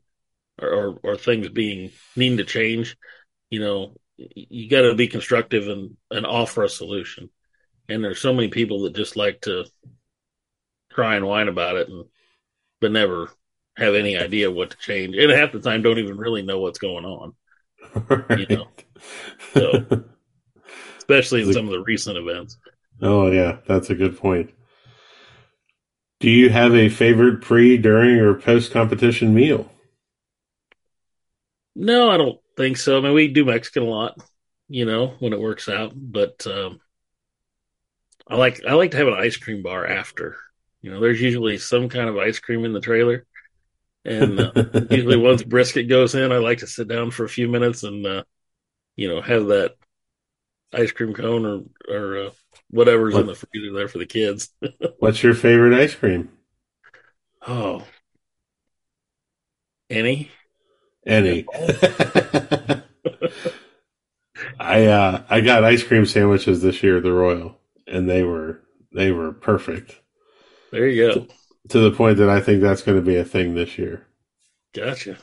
or 0.60 0.70
or, 0.70 1.00
or 1.04 1.16
things 1.18 1.50
being 1.50 1.92
needing 2.16 2.38
to 2.38 2.44
change. 2.46 2.98
You 3.50 3.60
know, 3.60 3.96
you 4.18 4.70
got 4.70 4.82
to 4.82 4.96
be 4.96 5.08
constructive 5.08 5.68
and 5.68 5.98
and 6.10 6.26
offer 6.26 6.64
a 6.64 6.70
solution. 6.70 7.30
And 7.90 8.04
there's 8.04 8.20
so 8.22 8.34
many 8.34 8.48
people 8.48 8.84
that 8.84 8.96
just 8.96 9.16
like 9.18 9.42
to 9.42 9.66
cry 10.92 11.16
and 11.16 11.26
whine 11.26 11.48
about 11.48 11.76
it, 11.78 11.88
and 11.90 12.06
but 12.80 12.92
never 12.92 13.30
have 13.78 13.96
any 13.96 14.18
idea 14.18 14.52
what 14.52 14.72
to 14.72 14.78
change, 14.78 15.16
and 15.18 15.32
half 15.32 15.52
the 15.52 15.60
time 15.62 15.82
don't 15.82 16.00
even 16.00 16.18
really 16.18 16.42
know 16.42 16.60
what's 16.60 16.80
going 16.80 17.06
on, 17.06 17.34
You 18.34 18.48
know, 18.48 18.68
so- 19.54 19.86
especially 21.00 21.42
in 21.42 21.52
some 21.52 21.66
of 21.66 21.72
the 21.72 21.82
recent 21.82 22.18
events. 22.18 22.58
oh 23.02 23.30
yeah, 23.32 23.58
that's 23.68 23.90
a 23.90 23.96
good 23.96 24.18
point. 24.18 24.52
Do 26.22 26.30
you 26.30 26.50
have 26.50 26.74
a 26.74 26.88
favorite 26.88 27.42
pre, 27.42 27.78
during, 27.78 28.18
or 28.20 28.36
post 28.36 28.72
competition 28.72 29.34
meal? 29.34 29.70
No, 31.76 32.10
I 32.10 32.18
don't 32.18 32.40
think 32.58 32.78
so. 32.78 32.98
I 32.98 33.02
mean, 33.02 33.14
we 33.14 33.28
do 33.28 33.46
Mexican 33.46 33.84
a 33.84 33.86
lot, 33.88 34.18
you 34.68 34.86
know, 34.86 35.16
when 35.20 35.34
it 35.34 35.40
works 35.40 35.70
out, 35.70 35.94
but 35.96 36.46
um, 36.48 36.82
I 38.28 38.36
like 38.36 38.66
I 38.66 38.74
like 38.74 38.92
to 38.92 38.98
have 38.98 39.08
an 39.08 39.14
ice 39.14 39.38
cream 39.38 39.62
bar 39.62 39.86
after. 39.86 40.38
You 40.82 40.92
know, 40.92 41.00
there's 41.00 41.22
usually 41.22 41.58
some 41.58 41.90
kind 41.90 42.10
of 42.10 42.18
ice 42.18 42.40
cream 42.40 42.66
in 42.66 42.74
the 42.74 42.80
trailer, 42.80 43.26
and 44.06 44.40
uh, 44.40 44.54
usually 44.92 45.18
once 45.18 45.44
brisket 45.44 45.90
goes 45.90 46.16
in, 46.16 46.32
I 46.32 46.38
like 46.38 46.60
to 46.60 46.68
sit 46.68 46.88
down 46.88 47.12
for 47.12 47.26
a 47.26 47.30
few 47.30 47.48
minutes 47.48 47.84
and 47.84 48.06
uh, 48.06 48.24
you 48.96 49.10
know 49.10 49.22
have 49.22 49.48
that 49.48 49.76
ice 50.74 50.92
cream 50.92 51.14
cone 51.14 51.46
or 51.46 51.64
or 51.94 52.18
uh, 52.28 52.30
whatever's 52.70 53.16
in 53.16 53.28
the 53.28 53.36
freezer 53.36 53.74
there 53.74 53.88
for 53.88 54.00
the 54.00 54.06
kids. 54.06 54.50
What's 55.00 55.24
your 55.24 55.34
favorite 55.34 55.74
ice 55.80 55.96
cream? 55.96 56.30
Oh, 57.48 57.86
any? 59.90 60.32
Any. 61.06 61.46
I 64.60 64.86
uh 64.86 65.24
I 65.30 65.42
got 65.42 65.64
ice 65.66 65.84
cream 65.84 66.06
sandwiches 66.06 66.62
this 66.62 66.82
year 66.84 66.98
at 66.98 67.04
the 67.04 67.12
Royal, 67.12 67.60
and 67.88 68.10
they 68.10 68.24
were 68.24 68.62
they 68.94 69.12
were 69.12 69.32
perfect 69.34 70.00
There 70.72 70.88
you 70.88 71.08
go. 71.14 71.28
to 71.70 71.80
the 71.80 71.92
point 71.92 72.18
that 72.18 72.30
I 72.30 72.40
think 72.40 72.62
that's 72.62 72.84
going 72.84 72.98
to 72.98 73.02
be 73.06 73.18
a 73.18 73.26
thing 73.26 73.56
this 73.56 73.78
year. 73.78 74.06
Gotcha. 74.74 75.18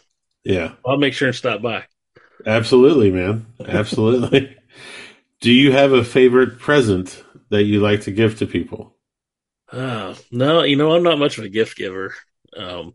Yeah, 0.45 0.75
I'll 0.85 0.97
make 0.99 1.15
sure 1.15 1.29
and 1.29 1.37
stop 1.37 1.63
by. 1.63 1.87
absolutely, 2.47 3.11
man, 3.11 3.47
absolutely. 3.65 4.57
Do 5.41 5.53
you 5.53 5.73
have 5.73 5.93
a 5.93 6.05
favorite 6.05 6.59
present 6.61 7.25
that 7.51 7.65
you 7.65 7.81
like 7.81 8.03
to 8.03 8.13
give 8.13 8.39
to 8.39 8.47
people? 8.47 8.97
Uh, 9.71 10.15
no, 10.31 10.63
you 10.63 10.77
know, 10.77 10.93
I'm 10.95 11.03
not 11.03 11.19
much 11.19 11.39
of 11.39 11.45
a 11.45 11.49
gift 11.49 11.77
giver. 11.77 12.15
Um, 12.57 12.95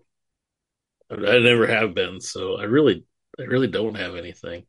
I, 1.14 1.40
never 1.40 1.68
have 1.68 1.94
been, 1.94 2.20
so 2.22 2.58
I 2.58 2.64
really, 2.64 3.06
I 3.40 3.44
really 3.44 3.68
don't 3.68 3.96
have 3.96 4.16
anything. 4.16 4.66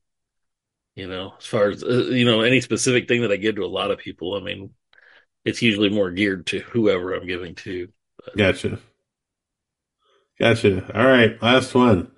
You 0.94 1.09
know, 1.09 1.35
as 1.38 1.46
far 1.46 1.70
as 1.70 1.83
uh, 1.83 2.04
you 2.11 2.24
know, 2.24 2.42
any 2.42 2.61
specific 2.61 3.09
thing 3.09 3.22
that 3.22 3.33
I 3.33 3.37
give 3.37 3.57
to 3.57 3.64
a 3.64 3.66
lot 3.66 3.90
of 3.90 3.98
people, 3.98 4.35
I 4.35 4.40
mean, 4.40 4.70
it's 5.44 5.62
usually 5.62 5.88
more 5.88 6.11
geared 6.11 6.46
to 6.48 6.61
whoever 6.61 7.14
I'm 7.14 7.26
giving 7.26 7.54
to. 7.57 7.88
Gotcha. 8.37 8.78
Gotcha. 10.38 10.96
All 10.96 11.07
right, 11.07 11.40
last 11.42 11.74
one. 11.74 12.11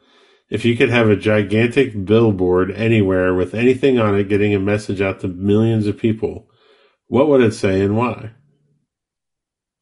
If 0.49 0.65
you 0.65 0.77
could 0.77 0.91
have 0.91 1.09
a 1.09 1.17
gigantic 1.17 2.05
billboard 2.05 2.71
anywhere 2.71 3.35
with 3.35 3.55
anything 3.55 3.99
on 3.99 4.15
it 4.17 4.29
getting 4.29 4.55
a 4.55 4.61
message 4.61 5.01
out 5.01 5.21
to 5.21 5.29
millions 5.29 5.87
of 5.87 5.99
people, 5.99 6.49
what 7.09 7.29
would 7.29 7.43
it 7.43 7.53
say 7.53 7.81
and 7.81 7.97
why? 7.97 8.31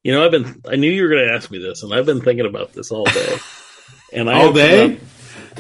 You 0.02 0.12
know, 0.12 0.24
I've 0.24 0.30
been, 0.30 0.62
I 0.68 0.76
knew 0.76 0.90
you 0.90 1.02
were 1.02 1.08
going 1.08 1.26
to 1.26 1.34
ask 1.34 1.50
me 1.50 1.58
this, 1.58 1.82
and 1.82 1.92
I've 1.92 2.06
been 2.06 2.20
thinking 2.20 2.46
about 2.46 2.72
this 2.72 2.90
all 2.90 3.04
day. 3.04 3.36
And 4.14 4.30
I 4.30 4.34
All 4.42 4.52
day? 4.52 4.94
up- 4.94 5.00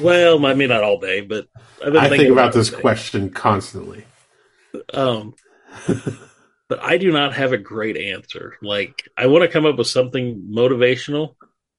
well, 0.00 0.44
I 0.46 0.54
mean, 0.54 0.68
not 0.68 0.82
all 0.82 0.98
day, 0.98 1.20
but 1.20 1.46
I've 1.84 1.92
been 1.92 1.96
I 1.96 2.08
thinking 2.08 2.18
think 2.18 2.32
about 2.32 2.54
it 2.54 2.58
this 2.58 2.70
day. 2.70 2.80
question 2.80 3.30
constantly. 3.30 4.04
Um, 4.92 5.34
but 6.68 6.82
I 6.82 6.98
do 6.98 7.12
not 7.12 7.34
have 7.34 7.52
a 7.52 7.58
great 7.58 7.96
answer. 7.96 8.56
Like, 8.62 9.08
I 9.16 9.26
want 9.26 9.42
to 9.42 9.48
come 9.48 9.66
up 9.66 9.76
with 9.76 9.86
something 9.86 10.48
motivational, 10.50 11.34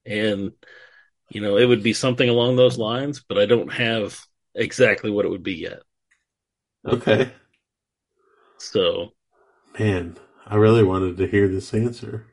and 0.06 0.52
you 1.30 1.42
know, 1.42 1.58
it 1.58 1.66
would 1.66 1.84
be 1.84 1.94
something 1.94 2.30
along 2.30 2.56
those 2.56 2.78
lines. 2.78 3.24
But 3.28 3.38
I 3.38 3.46
don't 3.46 3.72
have 3.74 4.20
exactly 4.54 5.12
what 5.12 5.26
it 5.26 5.30
would 5.30 5.44
be 5.44 5.56
yet. 5.56 5.82
Okay. 6.88 7.32
So, 8.60 9.12
Man, 9.80 10.18
I 10.46 10.56
really 10.56 10.84
wanted 10.84 11.18
to 11.18 11.28
hear 11.28 11.48
this 11.48 11.74
answer. 11.74 12.28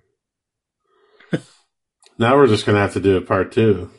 now 2.19 2.37
we're 2.37 2.47
just 2.47 2.67
going 2.67 2.77
to 2.77 2.83
have 2.83 2.93
to 2.93 3.01
do 3.01 3.17
a 3.17 3.21
part 3.21 3.51
two. 3.53 3.91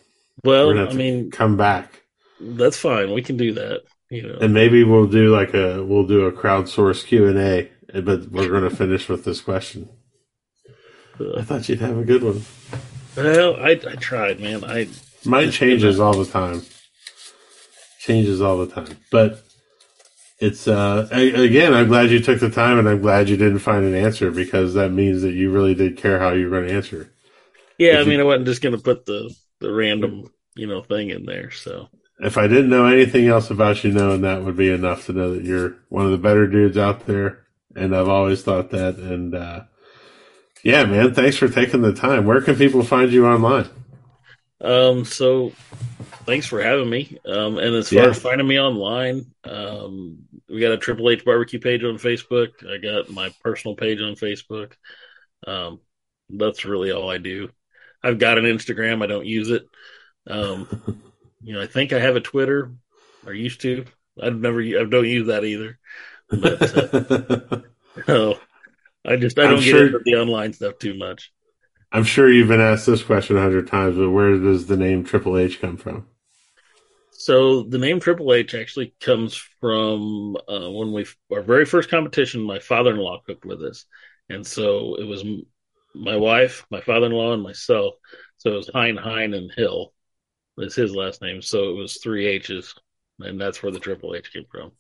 Well, 0.44 0.78
I 0.78 0.94
mean, 0.94 1.32
come 1.32 1.58
back. 1.58 2.02
that's 2.40 2.78
fine. 2.78 3.14
We 3.14 3.22
can 3.22 3.38
do 3.38 3.54
that. 3.54 3.82
You 4.10 4.24
know, 4.28 4.38
And 4.42 4.54
maybe 4.54 4.84
we'll 4.84 5.08
do 5.08 5.36
like 5.36 5.54
a 5.54 5.84
we'll 5.84 6.06
do 6.06 6.26
a 6.26 6.32
crowdsourced 6.32 7.06
Q 7.08 7.28
and 7.28 7.38
A, 7.40 7.70
but 8.02 8.30
we're 8.30 8.50
going 8.50 8.70
to 8.70 8.76
finish 8.76 9.10
with 9.10 9.24
this 9.26 9.42
question. 9.42 9.90
I 11.20 11.24
Uh, 11.40 11.44
thought 11.44 11.68
you'd 11.70 11.80
have 11.82 11.98
a 11.98 12.04
good 12.04 12.24
one. 12.24 12.42
well, 13.16 13.56
I, 13.58 13.72
I 13.72 13.96
tried, 13.96 14.40
man. 14.40 14.64
I 14.64 14.88
Mine 15.26 15.52
changes 15.52 16.00
all 16.00 16.14
the 16.14 16.26
time. 16.30 16.62
Changes 18.00 18.42
all 18.42 18.58
the 18.58 18.68
time, 18.68 18.98
but 19.12 19.42
it's 20.40 20.68
uh 20.68 21.08
a- 21.12 21.46
again. 21.46 21.74
I'm 21.74 21.88
glad 21.88 22.12
you 22.12 22.20
took 22.20 22.40
the 22.42 22.50
time, 22.50 22.78
and 22.78 22.90
I'm 22.90 23.02
glad 23.02 23.30
you 23.30 23.38
didn't 23.38 23.60
find 23.60 23.86
an 23.86 23.96
answer 23.96 24.30
because 24.30 24.74
that 24.74 24.92
means 24.92 25.22
that 25.22 25.32
you 25.34 25.50
really 25.52 25.74
did 25.74 25.96
care 25.98 26.20
how 26.20 26.34
you 26.34 26.50
were 26.50 26.58
going 26.60 26.68
to 26.68 26.76
answer. 26.76 27.10
yeah, 27.80 27.94
I 27.94 28.02
If 28.02 28.06
you- 28.06 28.12
mean, 28.12 28.20
I 28.20 28.24
wasn't 28.24 28.48
just 28.48 28.62
going 28.62 28.76
to 28.76 28.82
put 28.82 29.06
the 29.06 29.34
the 29.64 29.74
random 29.74 30.32
you 30.56 30.68
know 30.68 30.84
thing 30.84 31.10
in 31.10 31.26
there. 31.26 31.52
So, 31.52 31.90
If 32.20 32.38
I 32.38 32.48
didn't 32.48 32.70
know 32.70 32.86
anything 32.86 33.28
else 33.28 33.50
about 33.50 33.84
you, 33.84 33.92
knowing 33.92 34.22
that 34.22 34.44
would 34.44 34.58
be 34.58 34.70
enough 34.70 35.08
to 35.08 35.14
know 35.14 35.34
that 35.34 35.44
you're 35.44 35.78
one 35.90 36.06
of 36.06 36.12
the 36.12 36.18
better 36.18 36.48
dudes 36.48 36.78
out 36.78 37.08
there, 37.08 37.46
and 37.76 37.96
I've 37.96 38.10
always 38.10 38.44
thought 38.44 38.70
that. 38.72 38.98
And 38.98 39.36
uh 39.36 39.64
yeah, 40.64 40.86
man, 40.86 41.14
thanks 41.14 41.38
for 41.38 41.50
taking 41.50 41.82
the 41.82 41.94
time. 41.94 42.26
Where 42.26 42.42
can 42.42 42.56
people 42.56 42.84
find 42.84 43.12
you 43.12 43.26
online? 43.28 43.70
Um, 44.62 45.04
so 45.04 45.52
thanks 46.26 46.46
for 46.48 46.62
having 46.62 46.90
me. 46.90 47.18
Um, 47.26 47.58
and 47.58 47.76
as 47.76 47.90
far 47.92 48.06
Yeah. 48.06 48.10
as 48.10 48.20
finding 48.20 48.48
me 48.48 48.60
online, 48.60 49.26
um, 49.44 50.20
we 50.50 50.62
got 50.62 50.72
a 50.72 50.78
Triple 50.78 51.10
H 51.10 51.26
barbecue 51.26 51.60
page 51.60 51.84
on 51.84 51.96
Facebook. 51.98 52.52
I 52.66 52.78
got 52.78 53.10
my 53.10 53.34
personal 53.44 53.76
page 53.76 54.02
on 54.02 54.16
Facebook. 54.16 54.74
Um, 55.46 55.82
that's 56.30 56.64
really 56.66 56.92
all 56.92 57.10
I 57.10 57.18
do. 57.18 57.50
I've 58.04 58.20
got 58.20 58.38
an 58.38 58.46
Instagram. 58.46 59.02
I 59.02 59.08
don't 59.08 59.26
use 59.26 59.50
it. 59.50 59.68
Um, 60.28 60.68
you 61.44 61.54
know, 61.54 61.62
I 61.62 61.68
think 61.68 61.94
I 61.94 62.00
have 62.00 62.16
a 62.16 62.22
Twitter. 62.22 62.72
Or 63.26 63.34
used 63.34 63.62
to. 63.62 63.86
I've 64.22 64.36
never. 64.36 64.62
I 64.62 64.84
don't 64.84 65.08
use 65.08 65.28
that 65.28 65.46
either. 65.46 65.80
But 66.30 66.78
uh, 66.94 67.62
no, 68.08 68.38
I 69.06 69.16
just 69.16 69.40
I 69.40 69.44
I'm 69.44 69.52
don't 69.52 69.64
get 69.64 69.70
sure- 69.70 69.86
into 69.86 70.00
the 70.04 70.16
online 70.16 70.52
stuff 70.54 70.78
too 70.78 70.98
much. 70.98 71.32
I'm 71.92 72.04
sure 72.04 72.30
you've 72.30 72.48
been 72.48 72.60
asked 72.60 72.86
this 72.88 73.04
question 73.04 73.38
a 73.38 73.42
hundred 73.42 73.68
times, 73.68 73.96
but 73.98 74.10
where 74.10 74.38
does 74.38 74.66
the 74.66 74.76
name 74.76 75.04
Triple 75.04 75.38
H 75.38 75.62
come 75.62 75.78
from? 75.78 76.08
So 77.12 77.64
the 77.64 77.78
name 77.78 78.00
Triple 78.00 78.34
H 78.34 78.56
actually 78.56 78.96
comes 79.00 79.36
from 79.62 80.36
uh, 80.50 80.70
when 80.70 80.92
we 80.92 81.06
our 81.32 81.44
very 81.44 81.66
first 81.66 81.90
competition. 81.90 82.42
My 82.42 82.60
father-in-law 82.60 83.22
cooked 83.26 83.46
with 83.46 83.62
us, 83.64 83.86
and 84.28 84.46
so 84.46 84.96
it 84.96 85.06
was 85.06 85.24
my 85.94 86.16
wife, 86.16 86.66
my 86.70 86.82
father-in-law, 86.82 87.34
and 87.34 87.44
myself. 87.44 87.96
So 88.38 88.52
it 88.52 88.58
was 88.58 88.70
Heyen, 88.70 88.98
Heyen, 88.98 89.36
and 89.36 89.52
Hill 89.52 89.94
is 90.58 90.76
his 90.76 90.96
last 90.96 91.22
name. 91.22 91.42
So 91.42 91.70
it 91.70 91.76
was 91.76 91.98
three 91.98 92.28
H's, 92.28 92.76
and 93.20 93.40
that's 93.40 93.64
where 93.64 93.72
the 93.72 93.80
Triple 93.80 94.16
H 94.16 94.32
came 94.32 94.46
from. 94.52 94.72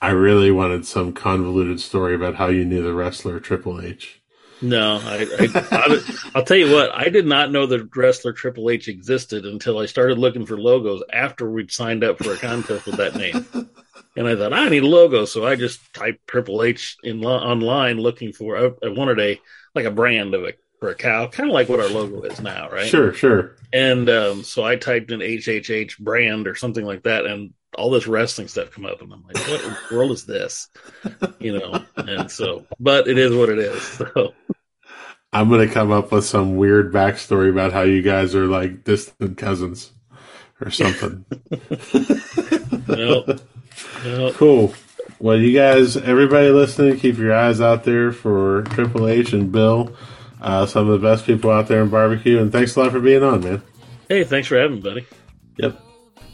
I 0.00 0.10
really 0.10 0.50
wanted 0.50 0.86
some 0.86 1.12
convoluted 1.12 1.80
story 1.80 2.14
about 2.14 2.34
how 2.34 2.48
you 2.48 2.64
knew 2.64 2.82
the 2.82 2.92
wrestler 2.92 3.40
Triple 3.40 3.80
H. 3.80 4.20
No, 4.62 5.00
I, 5.02 5.26
I, 5.38 5.48
I 5.70 6.00
I'll 6.34 6.44
tell 6.44 6.56
you 6.56 6.72
what. 6.72 6.90
I 6.94 7.08
did 7.08 7.26
not 7.26 7.50
know 7.50 7.66
the 7.66 7.88
wrestler 7.94 8.32
Triple 8.32 8.70
H 8.70 8.88
existed 8.88 9.44
until 9.44 9.78
I 9.78 9.86
started 9.86 10.18
looking 10.18 10.46
for 10.46 10.58
logos 10.58 11.02
after 11.12 11.50
we'd 11.50 11.72
signed 11.72 12.04
up 12.04 12.18
for 12.18 12.32
a 12.32 12.36
contest 12.36 12.86
with 12.86 12.96
that 12.96 13.16
name. 13.16 13.46
And 14.16 14.28
I 14.28 14.36
thought 14.36 14.52
I 14.52 14.68
need 14.68 14.84
a 14.84 14.86
logo, 14.86 15.24
so 15.24 15.44
I 15.44 15.56
just 15.56 15.92
typed 15.92 16.26
Triple 16.26 16.62
H 16.62 16.96
in 17.02 17.24
online 17.24 17.98
looking 17.98 18.32
for. 18.32 18.56
I, 18.56 18.70
I 18.86 18.90
wanted 18.90 19.18
a 19.18 19.40
like 19.74 19.84
a 19.84 19.90
brand 19.90 20.34
of 20.34 20.44
a 20.44 20.52
for 20.80 20.90
a 20.90 20.94
cow, 20.94 21.26
kind 21.26 21.48
of 21.48 21.54
like 21.54 21.68
what 21.68 21.80
our 21.80 21.88
logo 21.88 22.22
is 22.22 22.40
now, 22.40 22.68
right? 22.70 22.86
Sure, 22.86 23.12
sure. 23.12 23.56
And 23.72 24.08
um, 24.10 24.42
so 24.42 24.64
I 24.64 24.76
typed 24.76 25.10
in 25.10 25.20
HHH 25.20 25.98
brand 25.98 26.46
or 26.46 26.54
something 26.54 26.84
like 26.84 27.04
that, 27.04 27.26
and 27.26 27.54
all 27.76 27.90
this 27.90 28.06
wrestling 28.06 28.48
stuff 28.48 28.70
come 28.70 28.86
up, 28.86 29.00
and 29.00 29.12
I'm 29.12 29.24
like, 29.24 29.36
what 29.48 29.64
in 29.64 29.70
the 29.70 29.96
world 29.96 30.12
is 30.12 30.26
this? 30.26 30.68
You 31.38 31.58
know, 31.58 31.84
and 31.96 32.30
so, 32.30 32.66
but 32.78 33.08
it 33.08 33.18
is 33.18 33.34
what 33.34 33.48
it 33.48 33.58
is. 33.58 33.82
So. 33.82 34.34
I'm 35.32 35.50
gonna 35.50 35.68
come 35.68 35.90
up 35.90 36.12
with 36.12 36.24
some 36.24 36.56
weird 36.56 36.92
backstory 36.92 37.50
about 37.50 37.72
how 37.72 37.82
you 37.82 38.02
guys 38.02 38.34
are 38.34 38.46
like 38.46 38.84
distant 38.84 39.36
cousins 39.36 39.92
or 40.60 40.70
something. 40.70 41.24
Well, 42.86 43.24
well, 44.04 44.32
cool. 44.34 44.74
Well, 45.20 45.38
you 45.38 45.52
guys, 45.56 45.96
everybody 45.96 46.50
listening, 46.50 46.98
keep 46.98 47.16
your 47.18 47.34
eyes 47.34 47.60
out 47.60 47.84
there 47.84 48.12
for 48.12 48.62
Triple 48.70 49.08
H 49.08 49.32
and 49.32 49.50
Bill, 49.50 49.94
uh, 50.40 50.66
some 50.66 50.88
of 50.88 51.00
the 51.00 51.06
best 51.06 51.24
people 51.24 51.50
out 51.50 51.68
there 51.68 51.82
in 51.82 51.88
barbecue. 51.88 52.40
And 52.40 52.52
thanks 52.52 52.76
a 52.76 52.80
lot 52.80 52.92
for 52.92 53.00
being 53.00 53.22
on, 53.22 53.40
man. 53.40 53.62
hey, 54.08 54.24
thanks 54.24 54.48
for 54.48 54.58
having 54.58 54.76
me, 54.76 54.82
buddy. 54.82 55.06
Yep. 55.56 55.80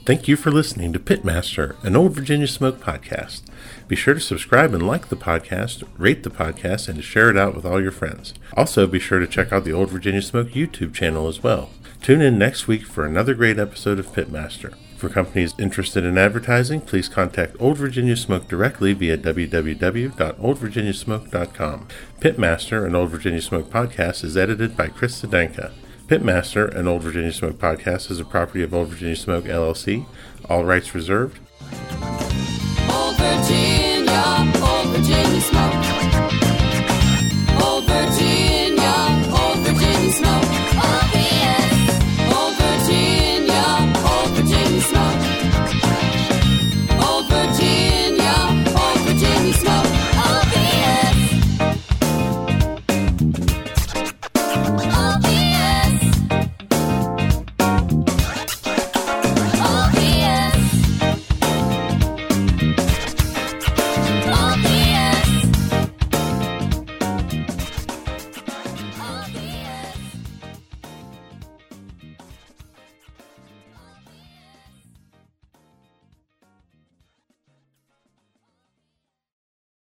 Thank 0.06 0.26
you 0.26 0.34
for 0.36 0.50
listening 0.50 0.92
to 0.94 0.98
Pitmaster, 0.98 1.80
an 1.84 1.94
old 1.94 2.12
Virginia 2.14 2.48
Smoke 2.48 2.80
podcast. 2.80 3.42
Be 3.86 3.94
sure 3.94 4.14
to 4.14 4.20
subscribe 4.20 4.72
and 4.72 4.84
like 4.86 5.08
the 5.08 5.16
podcast, 5.16 5.86
rate 5.98 6.22
the 6.22 6.30
podcast, 6.30 6.88
and 6.88 6.96
to 6.96 7.02
share 7.02 7.28
it 7.28 7.36
out 7.36 7.54
with 7.54 7.66
all 7.66 7.82
your 7.82 7.92
friends. 7.92 8.32
Also, 8.56 8.86
be 8.86 8.98
sure 8.98 9.20
to 9.20 9.26
check 9.26 9.52
out 9.52 9.64
the 9.64 9.72
Old 9.74 9.90
Virginia 9.90 10.22
Smoke 10.22 10.48
YouTube 10.48 10.94
channel 10.94 11.28
as 11.28 11.42
well. 11.42 11.70
Tune 12.00 12.22
in 12.22 12.38
next 12.38 12.66
week 12.66 12.86
for 12.86 13.04
another 13.04 13.34
great 13.34 13.58
episode 13.58 13.98
of 13.98 14.06
Pitmaster. 14.06 14.74
For 15.00 15.08
companies 15.08 15.54
interested 15.58 16.04
in 16.04 16.16
advertising, 16.18 16.82
please 16.82 17.08
contact 17.08 17.56
Old 17.58 17.78
Virginia 17.78 18.16
Smoke 18.16 18.46
directly 18.48 18.92
via 18.92 19.16
www.oldvirginiasmoke.com. 19.16 21.88
Pitmaster, 22.20 22.86
an 22.86 22.94
Old 22.94 23.08
Virginia 23.08 23.40
Smoke 23.40 23.70
podcast, 23.70 24.22
is 24.24 24.36
edited 24.36 24.76
by 24.76 24.88
Chris 24.88 25.22
Sedanka. 25.22 25.72
Pitmaster, 26.06 26.68
an 26.76 26.86
Old 26.86 27.02
Virginia 27.02 27.32
Smoke 27.32 27.56
podcast, 27.56 28.10
is 28.10 28.20
a 28.20 28.26
property 28.26 28.62
of 28.62 28.74
Old 28.74 28.88
Virginia 28.88 29.16
Smoke 29.16 29.46
LLC. 29.46 30.04
All 30.50 30.66
rights 30.66 30.94
reserved. 30.94 31.38
Old 32.90 33.16
Virginia, 33.16 34.52